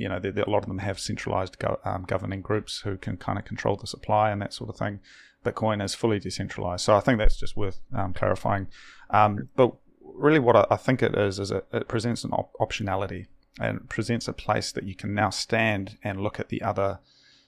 [0.00, 3.38] you know, a lot of them have centralized go, um, governing groups who can kind
[3.38, 4.98] of control the supply and that sort of thing.
[5.44, 6.84] Bitcoin is fully decentralized.
[6.84, 8.68] So I think that's just worth um, clarifying.
[9.10, 12.54] Um, but really, what I, I, think it is, is it, it presents an op-
[12.60, 13.26] optionality
[13.58, 17.00] and presents a place that you can now stand and look at the other,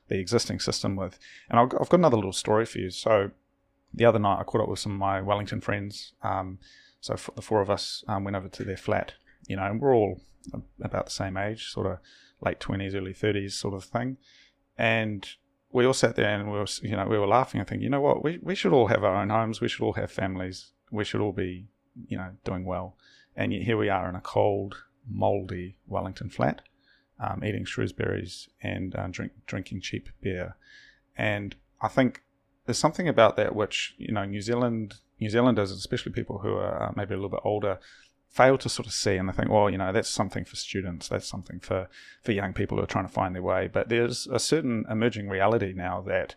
[0.09, 1.19] the existing system with.
[1.51, 2.91] And I've got, I've got another little story for you.
[2.91, 3.31] So
[3.93, 6.15] the other night, I caught up with some of my Wellington friends.
[6.23, 6.59] Um,
[7.01, 9.15] so the four of us um, went over to their flat,
[9.47, 10.21] you know, and we're all
[10.81, 11.99] about the same age, sort of
[12.41, 14.17] late twenties, early thirties, sort of thing.
[14.79, 15.29] And
[15.73, 17.91] we all sat there and we were, you know, we were laughing and thinking, you
[17.91, 20.73] know what, we we should all have our own homes, we should all have families,
[20.91, 21.67] we should all be,
[22.07, 22.97] you know, doing well.
[23.35, 26.63] And yet here we are in a cold, mouldy Wellington flat,
[27.19, 30.57] um, eating Shrewsbury's and uh, drink, drinking cheap beer.
[31.17, 32.23] And I think
[32.67, 36.83] there's something about that which you know New Zealand New Zealanders, especially people who are
[36.83, 37.79] uh, maybe a little bit older,
[38.33, 41.09] fail to sort of see and they think, well, you know, that's something for students,
[41.09, 41.87] that's something for,
[42.23, 43.69] for young people who are trying to find their way.
[43.71, 46.35] But there's a certain emerging reality now that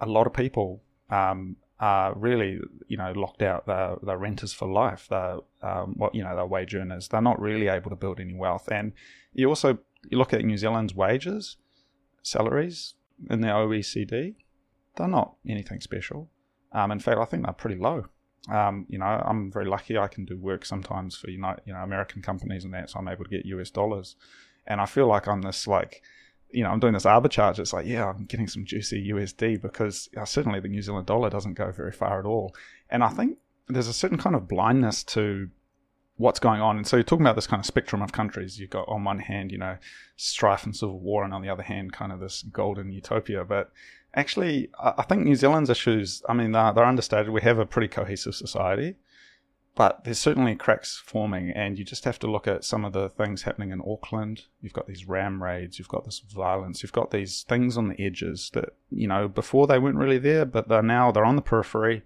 [0.00, 3.64] a lot of people um, are really, you know, locked out.
[3.66, 5.06] They're, they're renters for life.
[5.08, 7.06] They're, um, what you know, they're wage earners.
[7.06, 8.68] They're not really able to build any wealth.
[8.70, 8.92] And
[9.32, 11.58] you also you look at New Zealand's wages,
[12.22, 12.94] salaries
[13.28, 14.34] in the OECD,
[14.96, 16.28] they're not anything special.
[16.72, 18.06] Um, in fact, I think they're pretty low.
[18.48, 19.98] Um, you know, I'm very lucky.
[19.98, 22.98] I can do work sometimes for you know, you know American companies and that, so
[22.98, 24.16] I'm able to get US dollars.
[24.66, 26.02] And I feel like I'm this like,
[26.50, 27.58] you know, I'm doing this arbitrage.
[27.58, 31.30] It's like, yeah, I'm getting some juicy USD because uh, certainly the New Zealand dollar
[31.30, 32.54] doesn't go very far at all.
[32.88, 35.50] And I think there's a certain kind of blindness to
[36.16, 36.76] what's going on.
[36.76, 38.58] And so you're talking about this kind of spectrum of countries.
[38.58, 39.78] You've got on one hand, you know,
[40.16, 43.44] strife and civil war, and on the other hand, kind of this golden utopia.
[43.44, 43.72] But
[44.14, 47.30] actually, I think New Zealand's issues, I mean, they're, they're understated.
[47.30, 48.96] We have a pretty cohesive society,
[49.74, 53.08] but there's certainly cracks forming, and you just have to look at some of the
[53.08, 54.42] things happening in Auckland.
[54.60, 58.04] You've got these ram raids, you've got this violence, you've got these things on the
[58.04, 61.42] edges that, you know, before they weren't really there, but they're now, they're on the
[61.42, 62.02] periphery.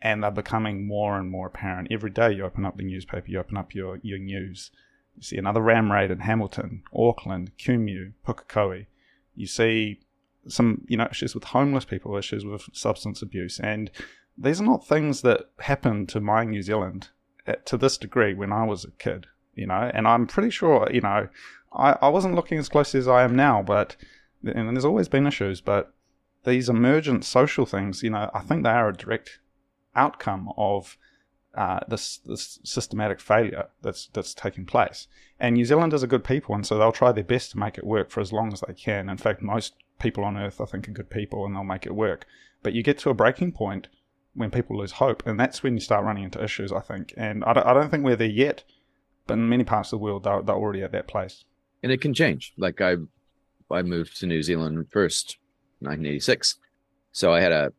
[0.00, 1.88] And they're becoming more and more apparent.
[1.90, 4.70] Every day you open up the newspaper, you open up your, your news.
[5.16, 8.86] You see another ram raid in Hamilton, Auckland, Kumeu, Pukekohe.
[9.34, 9.98] You see
[10.46, 13.90] some you know issues with homeless people, issues with substance abuse, and
[14.36, 17.08] these are not things that happened to my New Zealand
[17.46, 19.90] at, to this degree when I was a kid, you know.
[19.92, 21.28] And I'm pretty sure, you know,
[21.72, 23.96] I, I wasn't looking as closely as I am now, but
[24.44, 25.92] and there's always been issues, but
[26.44, 29.40] these emergent social things, you know, I think they are a direct
[29.96, 30.96] outcome of
[31.54, 35.08] uh, this this systematic failure that's that's taking place.
[35.40, 37.86] And New Zealanders are good people, and so they'll try their best to make it
[37.86, 39.08] work for as long as they can.
[39.08, 41.94] In fact, most people on earth, I think, are good people and they'll make it
[41.94, 42.26] work.
[42.62, 43.88] But you get to a breaking point
[44.34, 47.12] when people lose hope, and that's when you start running into issues, I think.
[47.16, 48.64] And I don't, I don't think we're there yet,
[49.26, 51.44] but in many parts of the world, they're, they're already at that place.
[51.82, 52.52] And it can change.
[52.56, 52.96] Like I,
[53.70, 55.38] I moved to New Zealand first,
[55.80, 56.56] 1986.
[57.12, 57.72] So I had a,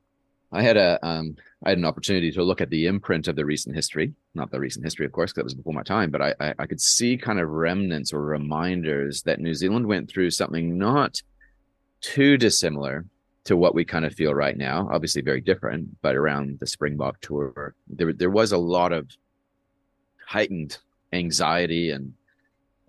[0.52, 3.46] I had a, um, I had an opportunity to look at the imprint of the
[3.46, 6.22] recent history, not the recent history, of course, because that was before my time, but
[6.22, 10.32] I, I, I could see kind of remnants or reminders that New Zealand went through
[10.32, 11.22] something not
[12.02, 13.06] too dissimilar
[13.46, 14.88] to what we kind of feel right now.
[14.92, 19.10] Obviously, very different, but around the Springbok tour, there there was a lot of
[20.26, 20.78] heightened
[21.14, 22.14] anxiety and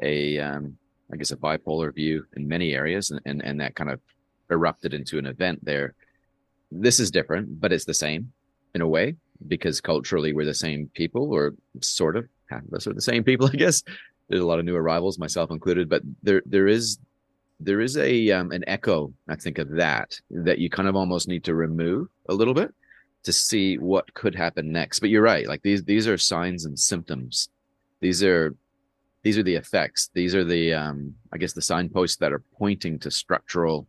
[0.03, 0.77] a, um,
[1.12, 4.01] I guess, a bipolar view in many areas, and, and and that kind of
[4.51, 5.94] erupted into an event there.
[6.70, 8.33] This is different, but it's the same
[8.75, 9.16] in a way
[9.49, 13.25] because culturally we're the same people, or sort of half of us are the same
[13.25, 13.83] people, I guess.
[14.29, 16.99] There's a lot of new arrivals, myself included, but there there is
[17.61, 21.29] there is a um, an echo i think of that that you kind of almost
[21.29, 22.75] need to remove a little bit
[23.23, 25.01] to see what could happen next.
[25.01, 27.49] But you're right like these these are signs and symptoms.
[28.01, 28.55] These are
[29.23, 30.11] these are the effects.
[30.14, 33.87] These are the um i guess the signposts that are pointing to structural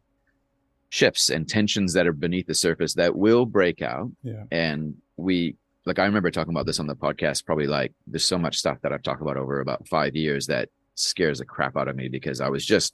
[0.89, 4.11] shifts and tensions that are beneath the surface that will break out.
[4.23, 4.43] Yeah.
[4.51, 5.55] And we
[5.85, 8.77] like i remember talking about this on the podcast probably like there's so much stuff
[8.81, 12.07] that i've talked about over about five years that scares the crap out of me
[12.07, 12.93] because i was just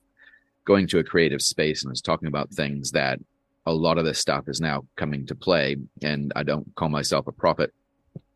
[0.67, 3.19] going to a creative space and was talking about things that
[3.65, 5.77] a lot of this stuff is now coming to play.
[6.03, 7.73] And I don't call myself a prophet.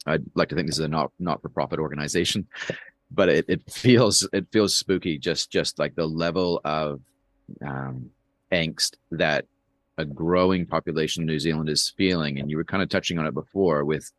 [0.08, 2.48] I'd like to think this is a not not for profit organization,
[3.12, 5.20] but it, it feels it feels spooky.
[5.20, 7.02] Just just like the level of
[7.64, 8.10] um,
[8.52, 9.46] angst that
[9.98, 13.28] a growing population in New Zealand is feeling, and you were kind of touching on
[13.28, 14.10] it before with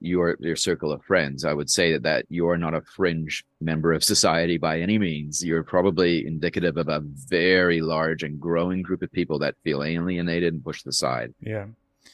[0.00, 1.44] your your circle of friends.
[1.44, 5.44] I would say that that you're not a fringe member of society by any means.
[5.44, 10.52] You're probably indicative of a very large and growing group of people that feel alienated
[10.52, 11.66] and pushed aside yeah.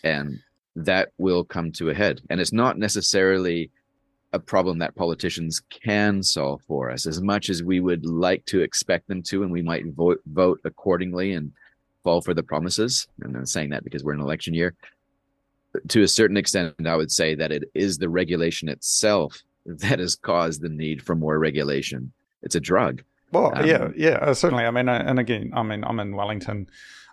[0.02, 0.40] And
[0.76, 2.20] that will come to a head.
[2.30, 3.70] And it's not necessarily
[4.32, 7.06] a problem that politicians can solve for us.
[7.06, 10.60] As much as we would like to expect them to and we might vote vote
[10.64, 11.52] accordingly and
[12.04, 14.74] fall for the promises and i'm saying that because we're in election year
[15.88, 20.16] to a certain extent, I would say that it is the regulation itself that has
[20.16, 22.12] caused the need for more regulation.
[22.42, 23.02] It's a drug.
[23.32, 24.64] Well, um, yeah, yeah, uh, certainly.
[24.64, 26.68] I mean, uh, and again, I mean, I'm in Wellington.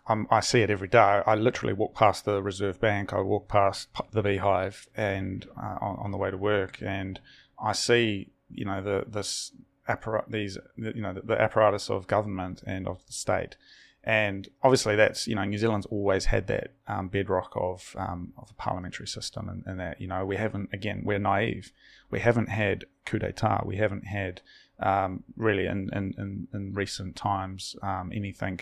[0.07, 0.99] Um, I see it every day.
[1.25, 3.13] I literally walk past the Reserve Bank.
[3.13, 7.19] I walk past the Beehive, and uh, on, on, the way to work, and
[7.63, 9.51] I see, you know, the this
[9.87, 13.55] apparat, these, you know, the, the apparatus of government and of the state
[14.03, 18.49] and obviously, that's you know New Zealand's always had that um, bedrock of um, of
[18.49, 21.71] a parliamentary system, and, and, that you know we haven't again we're naive.
[22.09, 23.63] We haven't had coup d'état.
[23.65, 24.41] We haven't had
[24.79, 28.61] um, really in, in, in, recent times um, anything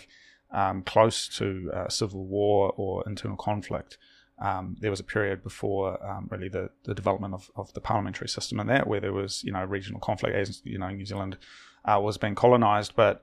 [0.50, 3.96] um, close to uh, civil war or internal conflict.
[4.38, 8.60] Um, there was a period before really the, the development of, of the parliamentary system
[8.60, 11.38] and that where there was you know regional conflict as you know New Zealand
[11.84, 13.22] uh, was being colonised, but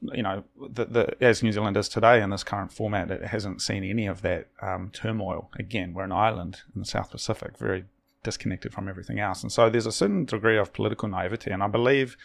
[0.00, 3.62] you know the, the, as New Zealand is today in this current format, it hasn't
[3.62, 5.50] seen any of that um, turmoil.
[5.58, 7.84] Again, we're an island in the South Pacific, very
[8.22, 11.68] disconnected from everything else, and so there's a certain degree of political naivety, and I
[11.68, 12.16] believe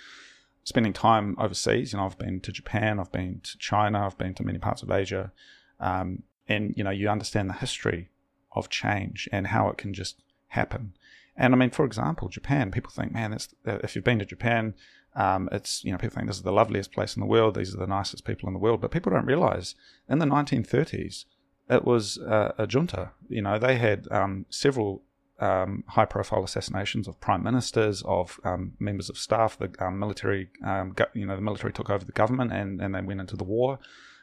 [0.64, 1.94] spending time overseas.
[1.94, 4.82] You know, I've been to Japan, I've been to China, I've been to many parts
[4.82, 5.32] of Asia,
[5.80, 8.10] um, and you know, you understand the history
[8.52, 10.94] of change and how it can just happen.
[11.38, 12.72] And I mean, for example, Japan.
[12.72, 14.74] People think, man, that's, if you've been to Japan,
[15.16, 17.56] um, it's you know people think this is the loveliest place in the world.
[17.56, 19.76] These are the nicest people in the world, but people don't realize
[20.10, 21.26] in the 1930s
[21.70, 23.12] it was uh, a junta.
[23.28, 25.04] You know, they had um, several
[25.40, 29.58] um, high profile assassinations of prime ministers, of um, members of staff.
[29.58, 32.94] The um, military, um, go, you know, the military took over the government and, and
[32.94, 33.80] they went into the war.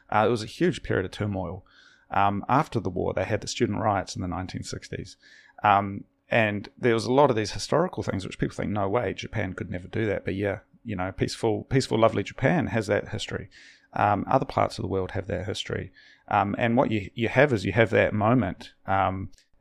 [0.09, 1.65] Uh, it was a huge period of turmoil.
[2.11, 5.15] After the war, they had the student riots in the 1960s.
[5.63, 9.13] Um, and there was a lot of these historical things which people think, no way,
[9.13, 10.23] Japan could never do that.
[10.23, 13.49] But yeah, you know, peaceful, peaceful, lovely Japan has that history.
[13.93, 15.91] other parts of the world have that history.
[16.27, 18.73] and what you, you have is you have that moment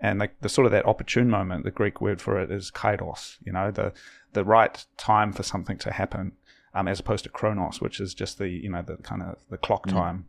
[0.03, 3.37] and the, the, sort of that opportune moment, the Greek word for it is kairos,
[3.45, 3.93] you know, the
[4.33, 6.33] the right time for something to happen,
[6.75, 9.57] um, as opposed to chronos, which is just the you know the kind of the
[9.57, 9.93] clock mm.
[9.93, 10.27] time.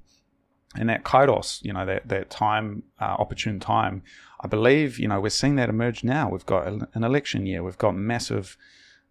[0.75, 4.03] And that kairos, you know, that that time, uh, opportune time,
[4.41, 6.29] I believe, you know, we're seeing that emerge now.
[6.29, 8.57] We've got an election year, we've got massive,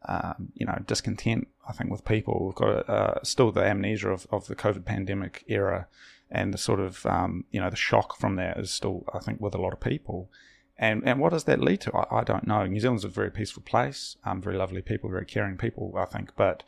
[0.06, 1.48] um, you know, discontent.
[1.68, 5.44] I think with people, we've got uh, still the amnesia of, of the COVID pandemic
[5.46, 5.86] era,
[6.30, 9.40] and the sort of um, you know the shock from that is still, I think,
[9.40, 10.30] with a lot of people.
[10.78, 11.94] And, and what does that lead to?
[11.94, 12.66] I, I don't know.
[12.66, 16.32] New Zealand's a very peaceful place, um, very lovely people, very caring people, I think.
[16.34, 16.64] But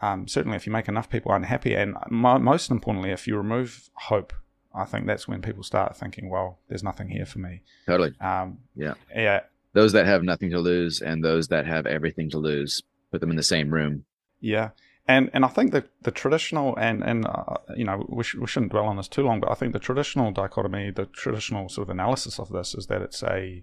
[0.00, 3.90] um, certainly, if you make enough people unhappy, and mo- most importantly, if you remove
[3.94, 4.32] hope,
[4.74, 7.60] I think that's when people start thinking, well, there's nothing here for me.
[7.86, 8.14] Totally.
[8.20, 8.94] Um, yeah.
[9.14, 9.40] Yeah.
[9.74, 13.30] Those that have nothing to lose and those that have everything to lose, put them
[13.30, 14.04] in the same room.
[14.40, 14.70] Yeah.
[15.06, 18.46] And and I think that the traditional and and uh, you know we, sh- we
[18.46, 21.88] shouldn't dwell on this too long, but I think the traditional dichotomy, the traditional sort
[21.88, 23.62] of analysis of this is that it's a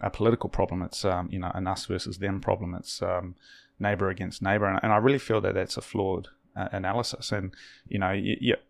[0.00, 0.80] a political problem.
[0.80, 2.74] It's um, you know an us versus them problem.
[2.74, 3.34] It's um,
[3.78, 7.30] neighbor against neighbor, and, and, I really feel that that's a flawed uh, analysis.
[7.32, 7.52] And
[7.86, 8.62] you know, it,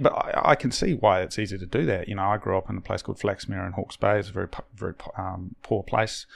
[0.00, 2.08] but I, I, can see why it's easy to do that.
[2.08, 4.18] You know, I grew up in a place called Flaxmere in Hawke's Bay.
[4.18, 6.26] It's a very very um, poor place.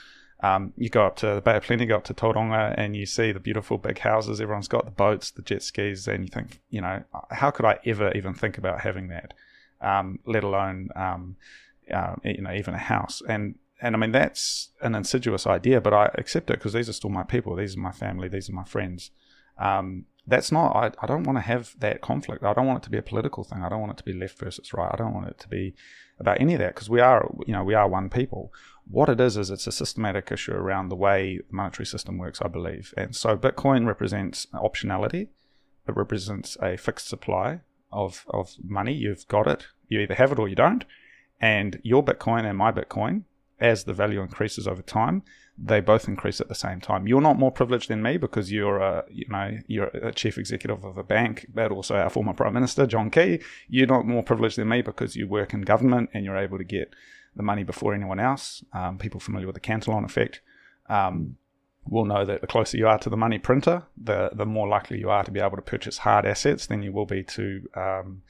[0.41, 3.05] Um, you go up to the Bay of Plenty, go up to Tauranga, and you
[3.05, 4.41] see the beautiful big houses.
[4.41, 7.79] Everyone's got the boats, the jet skis, and you think, you know, how could I
[7.85, 9.33] ever even think about having that,
[9.79, 11.37] um, let alone, um,
[11.89, 13.21] uh, you know, even a house?
[13.27, 16.93] And and I mean that's an insidious idea, but I accept it because these are
[16.93, 17.55] still my people.
[17.55, 18.27] These are my family.
[18.27, 19.11] These are my friends.
[19.57, 20.75] Um, that's not.
[20.75, 22.43] I, I don't want to have that conflict.
[22.43, 23.61] I don't want it to be a political thing.
[23.61, 24.89] I don't want it to be left versus right.
[24.91, 25.75] I don't want it to be
[26.19, 28.53] about any of that because we are, you know, we are one people.
[28.89, 32.41] What it is is it's a systematic issue around the way the monetary system works,
[32.41, 32.93] I believe.
[32.95, 35.27] And so Bitcoin represents optionality.
[35.87, 38.93] It represents a fixed supply of of money.
[38.93, 39.67] You've got it.
[39.87, 40.85] You either have it or you don't.
[41.39, 43.23] And your Bitcoin and my Bitcoin,
[43.63, 45.23] as the value increases over time,
[45.57, 47.07] they both increase at the same time.
[47.07, 50.83] You're not more privileged than me because you're a you know you're a chief executive
[50.83, 53.39] of a bank, but also our former prime minister John Key.
[53.69, 56.63] You're not more privileged than me because you work in government and you're able to
[56.63, 56.93] get
[57.35, 58.63] the money before anyone else.
[58.73, 60.41] Um, people familiar with the Cantillon effect
[60.89, 61.37] um,
[61.87, 64.99] will know that the closer you are to the money printer, the the more likely
[64.99, 68.23] you are to be able to purchase hard assets than you will be to um,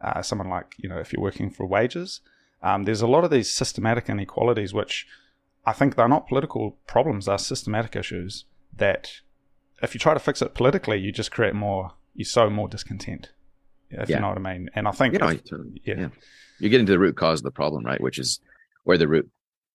[0.00, 2.20] uh, someone like you know if you're working for wages.
[2.62, 5.06] Um, there's a lot of these systematic inequalities which
[5.64, 8.44] I think they're not political problems, they're systematic issues
[8.76, 9.20] that
[9.82, 13.30] if you try to fix it politically, you just create more, you sow more discontent,
[13.90, 14.16] if yeah.
[14.16, 14.70] you know what I mean.
[14.74, 15.42] And I think, you know, if,
[15.84, 15.94] yeah.
[15.98, 16.08] yeah.
[16.58, 18.00] You get into the root cause of the problem, right?
[18.00, 18.40] Which is
[18.84, 19.30] where the root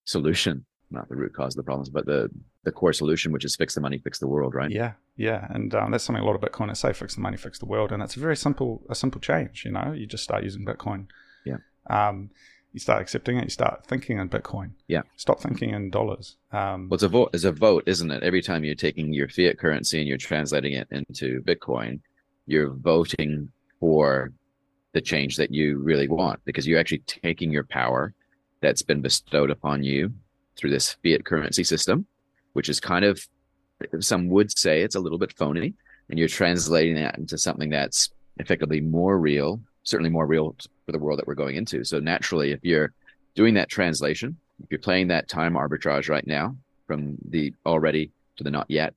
[0.06, 2.30] solution, not the root cause of the problems, but the,
[2.64, 4.70] the core solution, which is fix the money, fix the world, right?
[4.70, 4.94] Yeah.
[5.18, 5.48] Yeah.
[5.50, 7.92] And um, that's something a lot of Bitcoiners say, fix the money, fix the world.
[7.92, 11.08] And it's a very simple, a simple change, you know, you just start using Bitcoin.
[11.46, 11.58] Yeah.
[11.90, 12.30] Um,
[12.76, 13.46] you start accepting it.
[13.46, 14.72] You start thinking in Bitcoin.
[14.90, 15.04] Yeah.
[15.16, 16.36] Stop thinking in dollars.
[16.52, 17.30] Um, well, it's a vote.
[17.34, 18.22] It's a vote, isn't it?
[18.22, 22.02] Every time you're taking your fiat currency and you're translating it into Bitcoin,
[22.48, 23.50] you're voting
[23.80, 24.34] for
[24.92, 28.14] the change that you really want because you're actually taking your power
[28.60, 30.14] that's been bestowed upon you
[30.58, 32.06] through this fiat currency system,
[32.52, 33.26] which is kind of
[34.02, 35.76] some would say it's a little bit phony,
[36.10, 40.56] and you're translating that into something that's effectively more real, certainly more real
[40.86, 41.84] for the world that we're going into.
[41.84, 42.94] So naturally, if you're
[43.36, 46.56] doing that translation, if you're playing that time arbitrage right now
[46.88, 48.94] from the already to the not yet,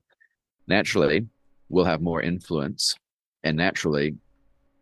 [0.67, 1.27] naturally,
[1.69, 2.97] we'll have more influence
[3.45, 4.17] and naturally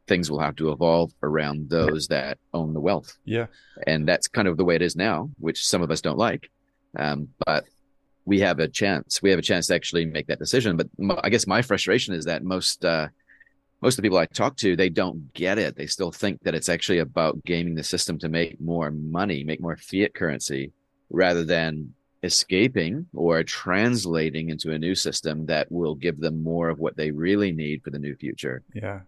[0.07, 3.17] things will have to evolve around those that own the wealth.
[3.25, 3.47] Yeah.
[3.87, 6.49] And that's kind of the way it is now which some of us don't like.
[6.97, 7.65] Um, but
[8.25, 10.77] we have a chance we have a chance to actually make that decision.
[10.77, 10.89] But
[11.23, 13.09] i guess my frustration is that most uh,
[13.81, 16.55] most of the people i talk to they don't get it they still think that
[16.55, 20.73] it's actually about gaming the system to make more money make more fiat currency
[21.11, 26.79] rather than escaping or translating into a new system that will give them more of
[26.79, 28.63] what they really need for the new future.
[28.75, 29.01] Yeah.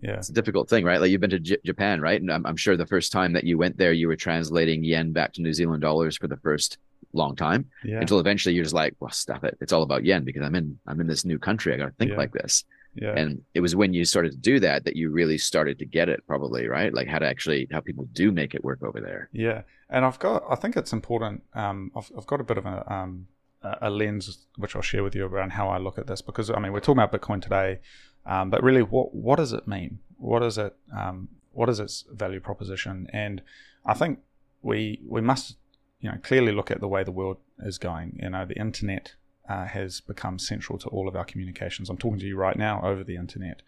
[0.00, 0.16] Yeah.
[0.16, 1.00] It's a difficult thing, right?
[1.00, 2.20] Like you've been to J- Japan, right?
[2.20, 5.10] And I'm, I'm, sure the first time that you went there, you were translating yen
[5.12, 6.78] back to New Zealand dollars for the first
[7.12, 7.98] long time yeah.
[7.98, 9.58] until eventually you're just like, well, stop it.
[9.60, 11.74] It's all about yen because I'm in, I'm in this new country.
[11.74, 12.16] I got to think yeah.
[12.16, 12.64] like this.
[12.94, 13.14] Yeah.
[13.16, 16.08] And it was when you started to do that that you really started to get
[16.08, 16.92] it, probably, right?
[16.92, 19.28] Like how to actually how people do make it work over there.
[19.32, 21.42] Yeah, and I've got I think it's important.
[21.54, 23.28] Um, I've I've got a bit of a um
[23.62, 26.58] a lens which I'll share with you around how I look at this because I
[26.60, 27.80] mean we're talking about Bitcoin today,
[28.26, 30.00] um, but really what what does it mean?
[30.16, 30.74] What is it?
[30.96, 33.08] Um, what is its value proposition?
[33.12, 33.42] And
[33.84, 34.20] I think
[34.62, 35.56] we we must
[36.00, 38.18] you know clearly look at the way the world is going.
[38.22, 39.14] You know, the internet
[39.48, 41.88] uh, has become central to all of our communications.
[41.88, 43.62] I'm talking to you right now over the internet.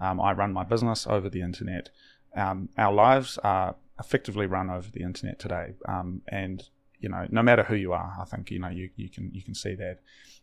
[0.00, 1.90] Um, I run my business over the internet.
[2.34, 6.68] Um, our lives are effectively run over the internet today, um, and
[7.00, 9.42] you know, no matter who you are, I think you know you, you can you
[9.42, 10.00] can see that.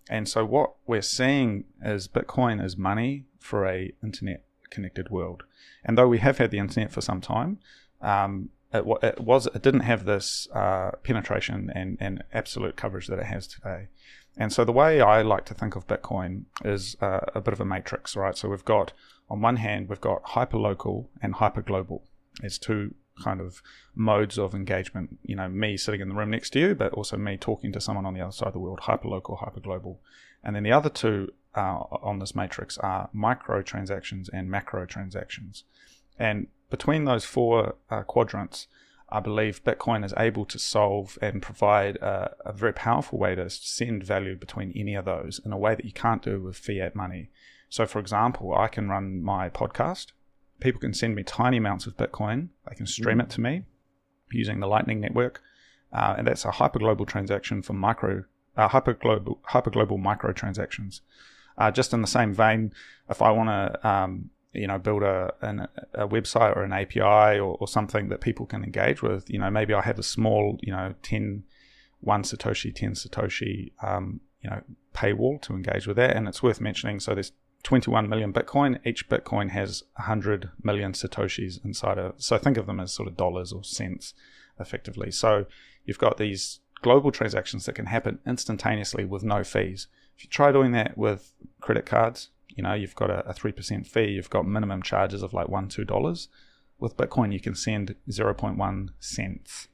[0.10, 5.44] And so what we're seeing is Bitcoin is money for a internet connected world.
[5.86, 7.60] And though we have had the internet for some time,
[8.02, 13.20] um, it, it, was it didn't have this uh, penetration and, and absolute coverage that
[13.20, 13.88] it has today.
[14.38, 17.60] And so the way I like to think of Bitcoin is uh, a bit of
[17.60, 18.36] a matrix, right?
[18.36, 18.94] So we've got,
[19.30, 22.02] on one hand, we've got hyperlocal and hyperglobal
[22.44, 23.62] as two kind of
[23.94, 25.20] modes of engagement.
[25.22, 27.82] You know, me sitting in the room next to you, but also me talking to
[27.82, 29.98] someone on the other side of the world, hyperlocal, hyperglobal.
[30.44, 35.64] And then the other two uh, on this matrix are micro transactions and macro transactions.
[36.18, 38.68] And between those four uh, quadrants,
[39.14, 43.48] I believe Bitcoin is able to solve and provide a, a, very powerful way to
[43.48, 46.96] send value between any of those in a way that you can't do with fiat
[46.96, 47.30] money.
[47.70, 50.14] So, for example, I can run my podcast.
[50.60, 52.48] People can send me tiny amounts of Bitcoin.
[52.68, 53.28] They can stream mm-hmm.
[53.28, 53.64] it to me
[54.32, 55.44] using the Lightning Network,
[55.92, 58.24] uh, and that's a hyperglobal transaction for micro
[58.58, 61.02] uh, hyperglobal hyperglobal micro transactions.
[61.56, 62.74] Uh, just in the same vein,
[63.12, 67.40] if I want to um, you know build a an, a website or an API
[67.40, 69.30] or, or, something that people can engage with.
[69.30, 71.44] You know, maybe I have a small you know 10
[72.02, 74.62] one satoshi 10 satoshi um, you know
[74.94, 77.00] paywall to engage with that, and it's worth mentioning.
[77.00, 77.32] So there's
[77.64, 78.80] 21 million Bitcoin.
[78.86, 82.14] Each Bitcoin has 100 million satoshis inside it.
[82.18, 84.14] So think of them as sort of dollars or cents,
[84.60, 85.12] effectively.
[85.12, 85.46] So
[85.86, 89.88] you've got these global transactions that can happen instantaneously with no fees.
[90.16, 93.88] If you try doing that with credit cards, you know, you've got a, a 3%
[93.88, 96.28] fee, you've got minimum charges of like one, two dollars.
[96.80, 99.68] With Bitcoin, you can send 0.1 cents,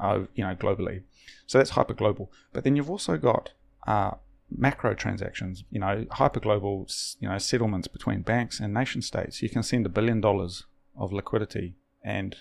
[0.00, 1.02] uh, you know, globally.
[1.46, 2.32] So that's hyper global.
[2.52, 3.50] But then you've also got
[3.86, 4.12] uh,
[4.50, 6.88] macro transactions, you know, hyper global,
[7.20, 9.42] you know, settlements between banks and nation states.
[9.42, 10.64] You can send a billion dollars
[10.96, 12.36] of liquidity and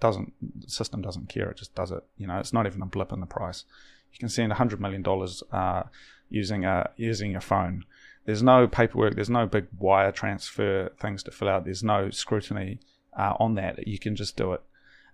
[0.00, 1.50] doesn't the system doesn't care.
[1.50, 2.04] It just does it.
[2.16, 3.64] You know, it's not even a blip in the price.
[4.12, 5.84] You can send a hundred million dollars uh,
[6.28, 7.84] using a using your phone.
[8.26, 9.14] There's no paperwork.
[9.14, 11.64] There's no big wire transfer things to fill out.
[11.64, 12.80] There's no scrutiny
[13.16, 13.86] uh, on that.
[13.86, 14.62] You can just do it.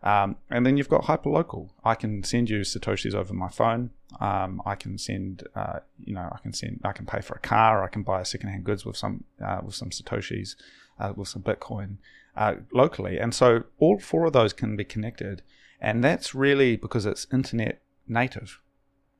[0.03, 1.69] Um, and then you've got hyperlocal.
[1.85, 3.91] I can send you satoshis over my phone.
[4.19, 7.39] Um, I can send, uh, you know, I can send, I can pay for a
[7.39, 7.85] car.
[7.85, 10.57] I can buy secondhand goods with some uh, with some satoshis,
[10.99, 11.99] uh, with some Bitcoin
[12.37, 13.19] uh, locally.
[13.19, 15.43] And so all four of those can be connected,
[15.81, 18.61] and that's really because it's internet native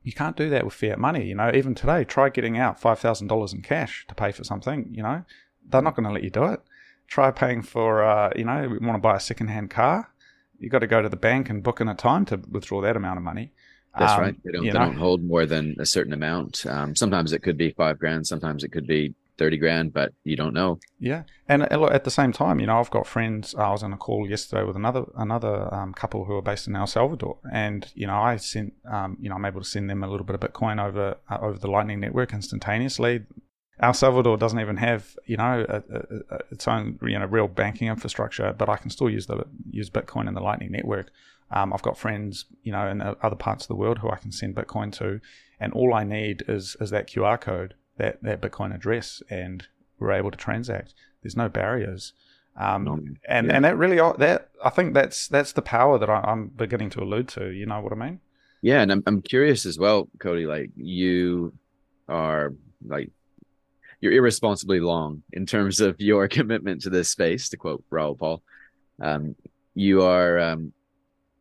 [0.03, 1.27] you can't do that with fiat money.
[1.27, 4.45] You know, even today, try getting out five thousand dollars in cash to pay for
[4.45, 4.89] something.
[4.93, 5.25] You know,
[5.69, 6.61] they're not going to let you do it.
[7.07, 10.11] Try paying for, uh, you know, you want to buy a second-hand car.
[10.59, 12.97] You got to go to the bank and book in a time to withdraw that
[12.97, 13.53] amount of money.
[13.99, 14.37] That's um, right.
[14.45, 16.65] They don't, they don't hold more than a certain amount.
[16.65, 18.27] Um, sometimes it could be five grand.
[18.27, 20.79] Sometimes it could be 30 grand, but you don't know.
[21.01, 21.25] Yeah.
[21.49, 23.57] And at the same time, you know, I've got friends.
[23.57, 26.77] I was on a call yesterday with another another um, couple who are based in
[26.77, 27.39] El Salvador.
[27.53, 30.25] And, you know, I sent, um, you know, I'm able to send them a little
[30.25, 33.25] bit of Bitcoin over uh, over the Lightning Network instantaneously.
[33.81, 37.49] El Salvador doesn't even have, you know, a, a, a, its own, you know, real
[37.49, 41.11] banking infrastructure, but I can still use the use Bitcoin in the Lightning Network.
[41.51, 44.31] Um, I've got friends, you know, in other parts of the world who I can
[44.31, 45.21] send Bitcoin to,
[45.59, 49.67] and all I need is is that QR code that, that Bitcoin address and
[49.99, 50.95] we're able to transact.
[51.23, 52.13] There's no barriers.
[52.57, 53.55] Um, and yeah.
[53.55, 57.03] and that really that I think that's that's the power that I, am beginning to
[57.03, 57.51] allude to.
[57.51, 58.21] You know what I mean?
[58.61, 60.45] Yeah, and I'm I'm curious as well, Cody.
[60.45, 61.55] Like you
[62.09, 62.53] are
[62.87, 63.11] like
[64.01, 67.49] you're irresponsibly long in terms of your commitment to this space.
[67.51, 68.43] To quote Raoul Paul,
[69.01, 69.35] um,
[69.75, 70.75] you are um,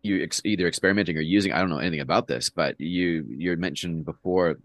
[0.03, 1.51] you ex- either experimenting or using.
[1.51, 4.59] I don't know anything about this, but you you mentioned before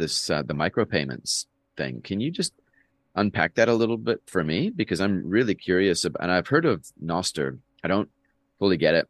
[0.00, 1.46] this uh, the micropayments
[1.76, 2.00] thing.
[2.02, 2.52] Can you just
[3.14, 6.64] unpack that a little bit for me because I'm really curious about, and I've heard
[6.64, 7.58] of Nostr.
[7.84, 8.08] I don't
[8.58, 9.08] fully get it.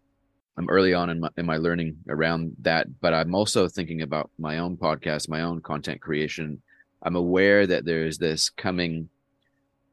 [0.56, 4.30] I'm early on in my, in my learning around that, but I'm also thinking about
[4.38, 6.60] my own podcast, my own content creation.
[7.02, 9.08] I'm aware that there's this coming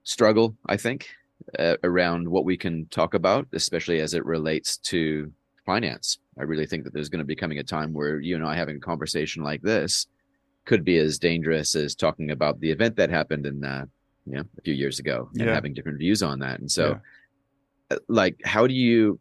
[0.03, 1.09] struggle, I think,
[1.57, 5.31] uh, around what we can talk about, especially as it relates to
[5.65, 6.17] finance.
[6.39, 8.55] I really think that there's going to be coming a time where you and I
[8.55, 10.07] having a conversation like this
[10.68, 13.86] could be as dangerous as talking about the event that happened in uh,
[14.26, 15.53] you know a few years ago and yeah.
[15.53, 16.59] having different views on that.
[16.59, 17.95] And so, yeah.
[17.95, 19.20] Uh, like, how do you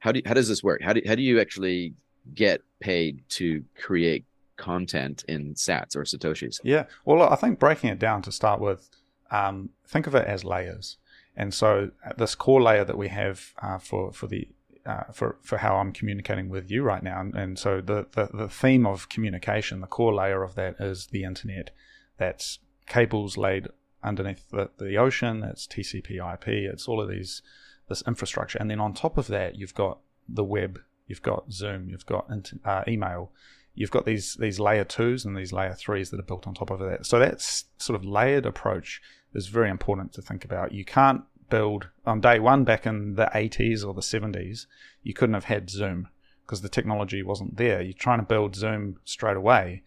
[0.00, 0.82] how do you, how does this work?
[0.82, 1.94] How do how do you actually
[2.34, 4.24] get paid to create
[4.56, 6.60] content in Sats or Satoshis?
[6.64, 8.90] Yeah, well, I think breaking it down to start with,
[9.30, 10.98] um, think of it as layers.
[11.36, 14.48] And so uh, this core layer that we have uh, for for the
[14.88, 18.30] uh, for for how I'm communicating with you right now, and, and so the, the
[18.32, 21.70] the theme of communication, the core layer of that is the internet.
[22.16, 23.68] That's cables laid
[24.02, 25.42] underneath the, the ocean.
[25.42, 26.48] It's TCP/IP.
[26.48, 27.42] It's all of these
[27.90, 31.90] this infrastructure, and then on top of that, you've got the web, you've got Zoom,
[31.90, 32.30] you've got
[32.64, 33.30] uh, email,
[33.74, 36.70] you've got these these layer twos and these layer threes that are built on top
[36.70, 37.04] of that.
[37.04, 39.02] So that sort of layered approach
[39.34, 40.72] is very important to think about.
[40.72, 44.66] You can't build on day one back in the 80s or the 70s.
[45.02, 46.08] You couldn't have had Zoom
[46.44, 47.82] because the technology wasn't there.
[47.82, 49.82] You're trying to build Zoom straight away.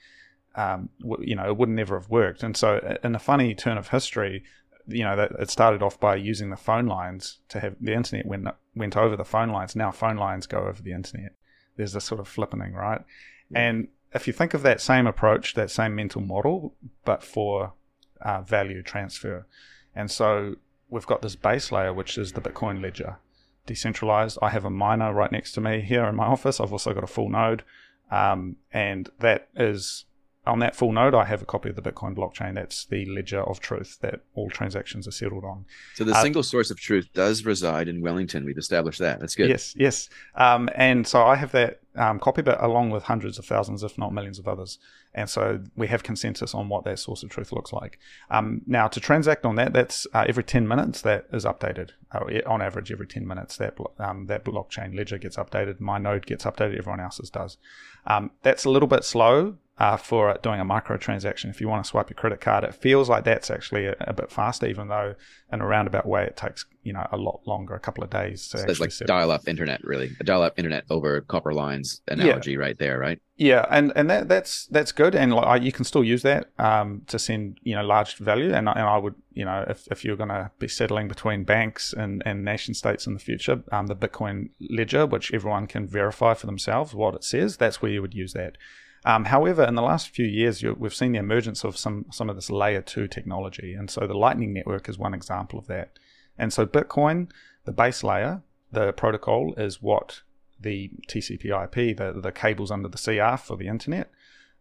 [0.56, 0.90] Um,
[1.20, 2.44] you know, it would never have worked.
[2.44, 4.44] And so, in a funny turn of history,
[4.88, 8.26] you know, that it started off by using the phone lines to have the internet
[8.26, 9.76] went went over the phone lines.
[9.76, 11.34] Now phone lines go over the internet.
[11.78, 13.02] There's this sort of flippening, right?
[13.50, 13.60] Yeah.
[13.60, 17.74] And if you think of that same approach, that same mental model, but for
[18.22, 19.48] uh, value transfer,
[19.96, 20.56] and so
[20.92, 23.18] we've got this base layer, which is the Bitcoin ledger,
[23.66, 24.38] decentralized.
[24.42, 26.60] I have a miner right next to me here in my office.
[26.60, 27.64] I've also got a full node,
[28.12, 30.06] um, and that is
[30.46, 32.56] on that full node, I have a copy of the Bitcoin blockchain.
[32.56, 35.66] That's the ledger of truth that all transactions are settled on.
[35.94, 38.44] So the uh, single source of truth does reside in Wellington.
[38.44, 39.20] We've established that.
[39.20, 39.50] That's good.
[39.50, 40.10] Yes, yes.
[40.36, 43.98] Um, and so I have that um, copy, but along with hundreds of thousands, if
[43.98, 44.80] not millions of others.
[45.14, 48.00] And so we have consensus on what that source of truth looks like.
[48.30, 51.92] Um, now, to transact on that, that's uh, every 10 minutes that is updated.
[52.12, 55.80] Uh, on average, every 10 minutes, that um, that blockchain ledger gets updated.
[55.80, 56.78] My node gets updated.
[56.78, 57.58] Everyone else's does.
[58.06, 61.50] Um, that's a little bit slow uh, for doing a micro transaction.
[61.50, 64.14] If you want to swipe your credit card, it feels like that's actually a, a,
[64.14, 65.16] bit faster, even though
[65.52, 68.48] in a roundabout way it takes you know a lot longer, a couple of days.
[68.50, 72.58] To so it's like dial-up internet, really, a dial-up internet over copper lines analogy, yeah.
[72.58, 73.20] right there, right?
[73.38, 77.02] Yeah, and and that that's that's good, and like, you can still use that um,
[77.08, 80.18] to send you know large value, and and I would you know if, if you're
[80.18, 83.96] going to be settling between banks and and nation states in the future, um, the
[83.96, 88.14] Bitcoin ledger, which everyone can verify for themselves what it says, that's where you would
[88.14, 88.58] use that.
[89.04, 92.36] Um, however, in the last few years, we've seen the emergence of some some of
[92.36, 95.98] this layer two technology, and so the Lightning Network is one example of that.
[96.42, 97.30] And so Bitcoin,
[97.66, 100.22] the base layer, the protocol is what
[100.60, 104.10] the TCP/IP, the the cables under the sea are for the internet.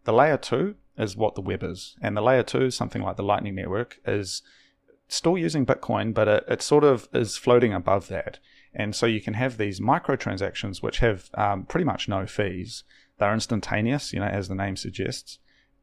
[0.04, 3.22] The layer two is what the web is, and the layer two, something like the
[3.22, 4.42] Lightning Network, is
[5.08, 8.38] still using Bitcoin, but it, it sort of is floating above that.
[8.74, 12.84] And so you can have these microtransactions which have um, pretty much no fees
[13.20, 15.38] they're instantaneous, you know, as the name suggests.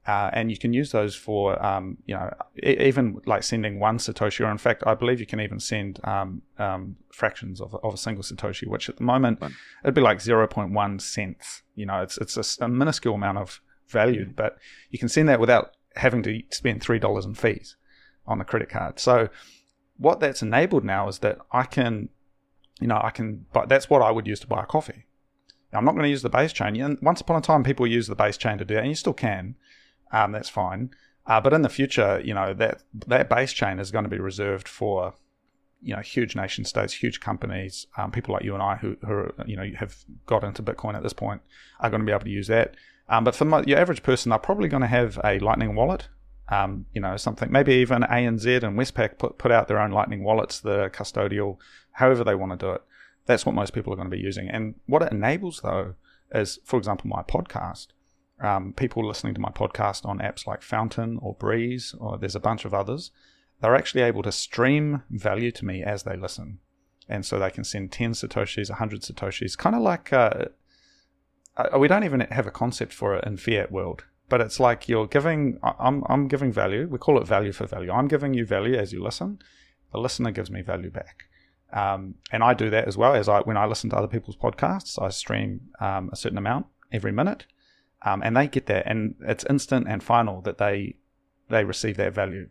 [0.07, 2.33] Uh, and you can use those for, um, you know,
[2.63, 6.41] even like sending one Satoshi, or in fact, I believe you can even send um,
[6.57, 9.43] um, fractions of, of a single Satoshi, which at the moment
[9.83, 11.63] it'd be like 0.1 cents.
[11.75, 14.57] You know, it's it's a, a minuscule amount of value, but
[14.91, 17.75] you can send that without having to spend $3 in fees
[18.25, 18.99] on the credit card.
[18.99, 19.27] So
[19.97, 22.09] what that's enabled now is that I can,
[22.79, 25.05] you know, I can, but that's what I would use to buy a coffee.
[25.73, 26.79] I'm not going to use the base chain.
[26.81, 28.95] And once upon a time, people use the base chain to do that, and you
[28.95, 29.55] still can.
[30.11, 30.91] Um, that's fine.
[31.25, 34.19] Uh, but in the future, you know that that base chain is going to be
[34.19, 35.13] reserved for
[35.81, 39.31] you know huge nation states, huge companies, um, people like you and I who, who
[39.45, 39.95] you know have
[40.25, 41.41] got into Bitcoin at this point
[41.79, 42.75] are going to be able to use that.
[43.09, 46.07] Um, but for my, your average person, they're probably going to have a Lightning wallet.
[46.49, 50.23] Um, you know, something maybe even ANZ and Westpac put put out their own Lightning
[50.23, 51.57] wallets, the custodial,
[51.91, 52.81] however they want to do it.
[53.25, 54.47] That's what most people are going to be using.
[54.49, 55.95] And what it enables, though,
[56.33, 57.87] is, for example, my podcast.
[58.39, 62.39] Um, people listening to my podcast on apps like Fountain or Breez, or there's a
[62.39, 63.11] bunch of others,
[63.61, 66.59] they're actually able to stream value to me as they listen.
[67.09, 70.45] And so they can send 10 Satoshis, 100 Satoshis, kind of like uh,
[71.57, 74.03] uh, we don't even have a concept for it in fiat world.
[74.29, 75.57] but it's like you're giving.
[75.63, 76.87] I'm I'm giving value.
[76.87, 77.91] We call it value for value.
[77.91, 79.39] I'm giving you value as you listen.
[79.93, 81.23] The listener gives me value back.
[81.71, 84.37] Um, and I do that as well as I when I listen to other people's
[84.37, 87.45] podcasts, I stream um, a certain amount every minute,
[88.03, 90.95] um, and they get that, and it's instant and final that they
[91.49, 92.49] they receive that value.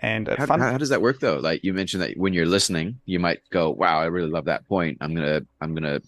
[0.00, 1.38] And how, fun- how, does that work though?
[1.38, 4.66] Like you mentioned that when you're listening, you might go, "Wow, I really love that
[4.68, 4.98] point.
[5.00, 6.00] I'm gonna I'm gonna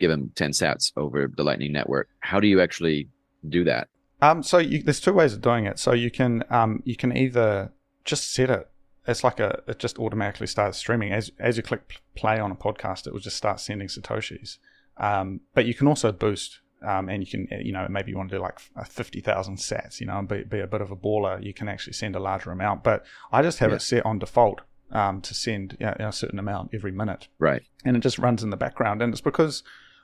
[0.00, 3.08] give him ten sats over the Lightning Network." How do you actually
[3.48, 3.88] do that?
[4.20, 5.78] Um, so you, there's two ways of doing it.
[5.78, 7.72] So you can um, you can either
[8.04, 8.68] just set it
[9.08, 12.54] it's like a it just automatically starts streaming as as you click play on a
[12.54, 14.58] podcast it will just start sending satoshis
[14.98, 18.30] um, but you can also boost um, and you can you know maybe you want
[18.30, 21.42] to do like 50,000 sats you know and be, be, a bit of a baller
[21.42, 23.76] you can actually send a larger amount but I just have yeah.
[23.76, 24.60] it set on default
[24.90, 28.42] um, to send you know, a certain amount every minute right and it just runs
[28.42, 29.62] in the background and it's because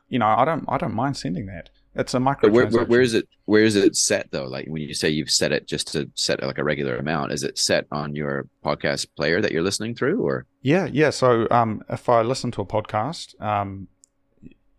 [0.09, 2.51] you know I don't I don't mind sending that it's a micro.
[2.51, 3.29] Where, where, where is it?
[3.45, 4.47] Where is it set though?
[4.47, 7.45] Like when you say you've set it just to set like a regular amount, is
[7.45, 10.47] it set on your podcast player that you're listening through, or?
[10.63, 11.11] Yeah, yeah.
[11.11, 13.87] So um, if I listen to a podcast, um,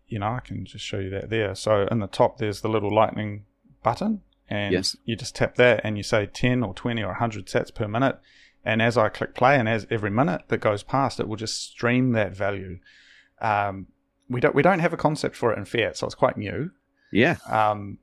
[0.08, 1.54] you know, I can just show you that there.
[1.54, 3.44] So in the top, there's the little lightning
[3.82, 4.96] button, and yes.
[5.04, 8.18] you just tap that, and you say ten or twenty or hundred sats per minute.
[8.64, 11.62] And as I click play, and as every minute that goes past, it will just
[11.62, 12.80] stream that value.
[13.40, 13.86] Um,
[14.28, 16.70] we don't we don't have a concept for it in fiat, so it's quite new.
[17.12, 17.36] Yeah.
[17.48, 17.98] Um,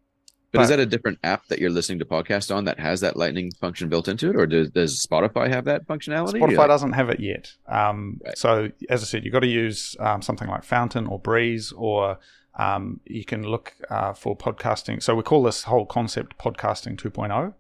[0.54, 3.02] but, but, is that a different app that you're listening to podcast on that has
[3.02, 6.40] that Lightning function built into it, or does, does Spotify have that functionality?
[6.40, 6.68] Spotify like...
[6.68, 7.52] doesn't have it yet.
[7.68, 8.38] Um, right.
[8.38, 12.20] So, as I said, you've got to use um, something like Fountain or Breez, or
[12.56, 15.02] um, you can look uh, for podcasting.
[15.02, 17.56] So, we call this whole concept podcasting 2.0.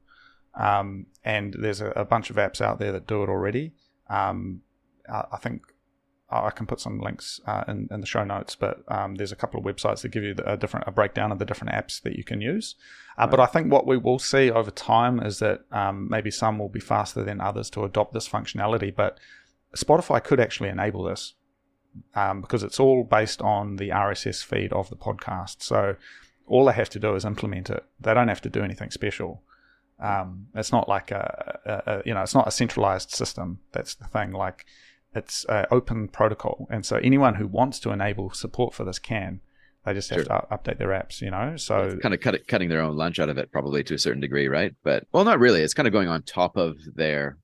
[0.55, 3.73] Um, and there's a, a, bunch of apps out there that do it already.
[4.07, 4.61] Um,
[5.09, 5.63] I think
[6.29, 9.35] I can put some links uh, in, in the show notes, but um, there's a
[9.35, 12.15] couple of websites that give you a different a breakdown of the different apps that
[12.15, 12.75] you can use.
[13.17, 13.31] Uh, right.
[13.31, 16.69] But I think what we will see over time is that um, maybe some will
[16.69, 18.93] be faster than others to adopt this functionality.
[18.95, 19.19] But
[19.75, 21.33] Spotify could actually enable this
[22.15, 25.61] um, because it's all based on the RSS feed of the podcast.
[25.61, 25.95] So
[26.47, 27.83] all they have to do is implement it.
[27.99, 29.43] They don't have to do anything special.
[29.99, 33.59] Um, it's not like a, a, a, you know, it's not a centralized system.
[33.71, 34.31] That's the thing.
[34.31, 34.65] Like
[35.15, 39.41] it's an open protocol, and so anyone who wants to enable support for this can.
[39.85, 40.25] They just have sure.
[40.25, 41.57] to update their apps, you know.
[41.57, 43.95] So yeah, kind of cut it, cutting their own lunch out of it, probably to
[43.95, 44.73] a certain degree, right?
[44.83, 45.61] But well, not really.
[45.61, 47.37] It's kind of going on top of their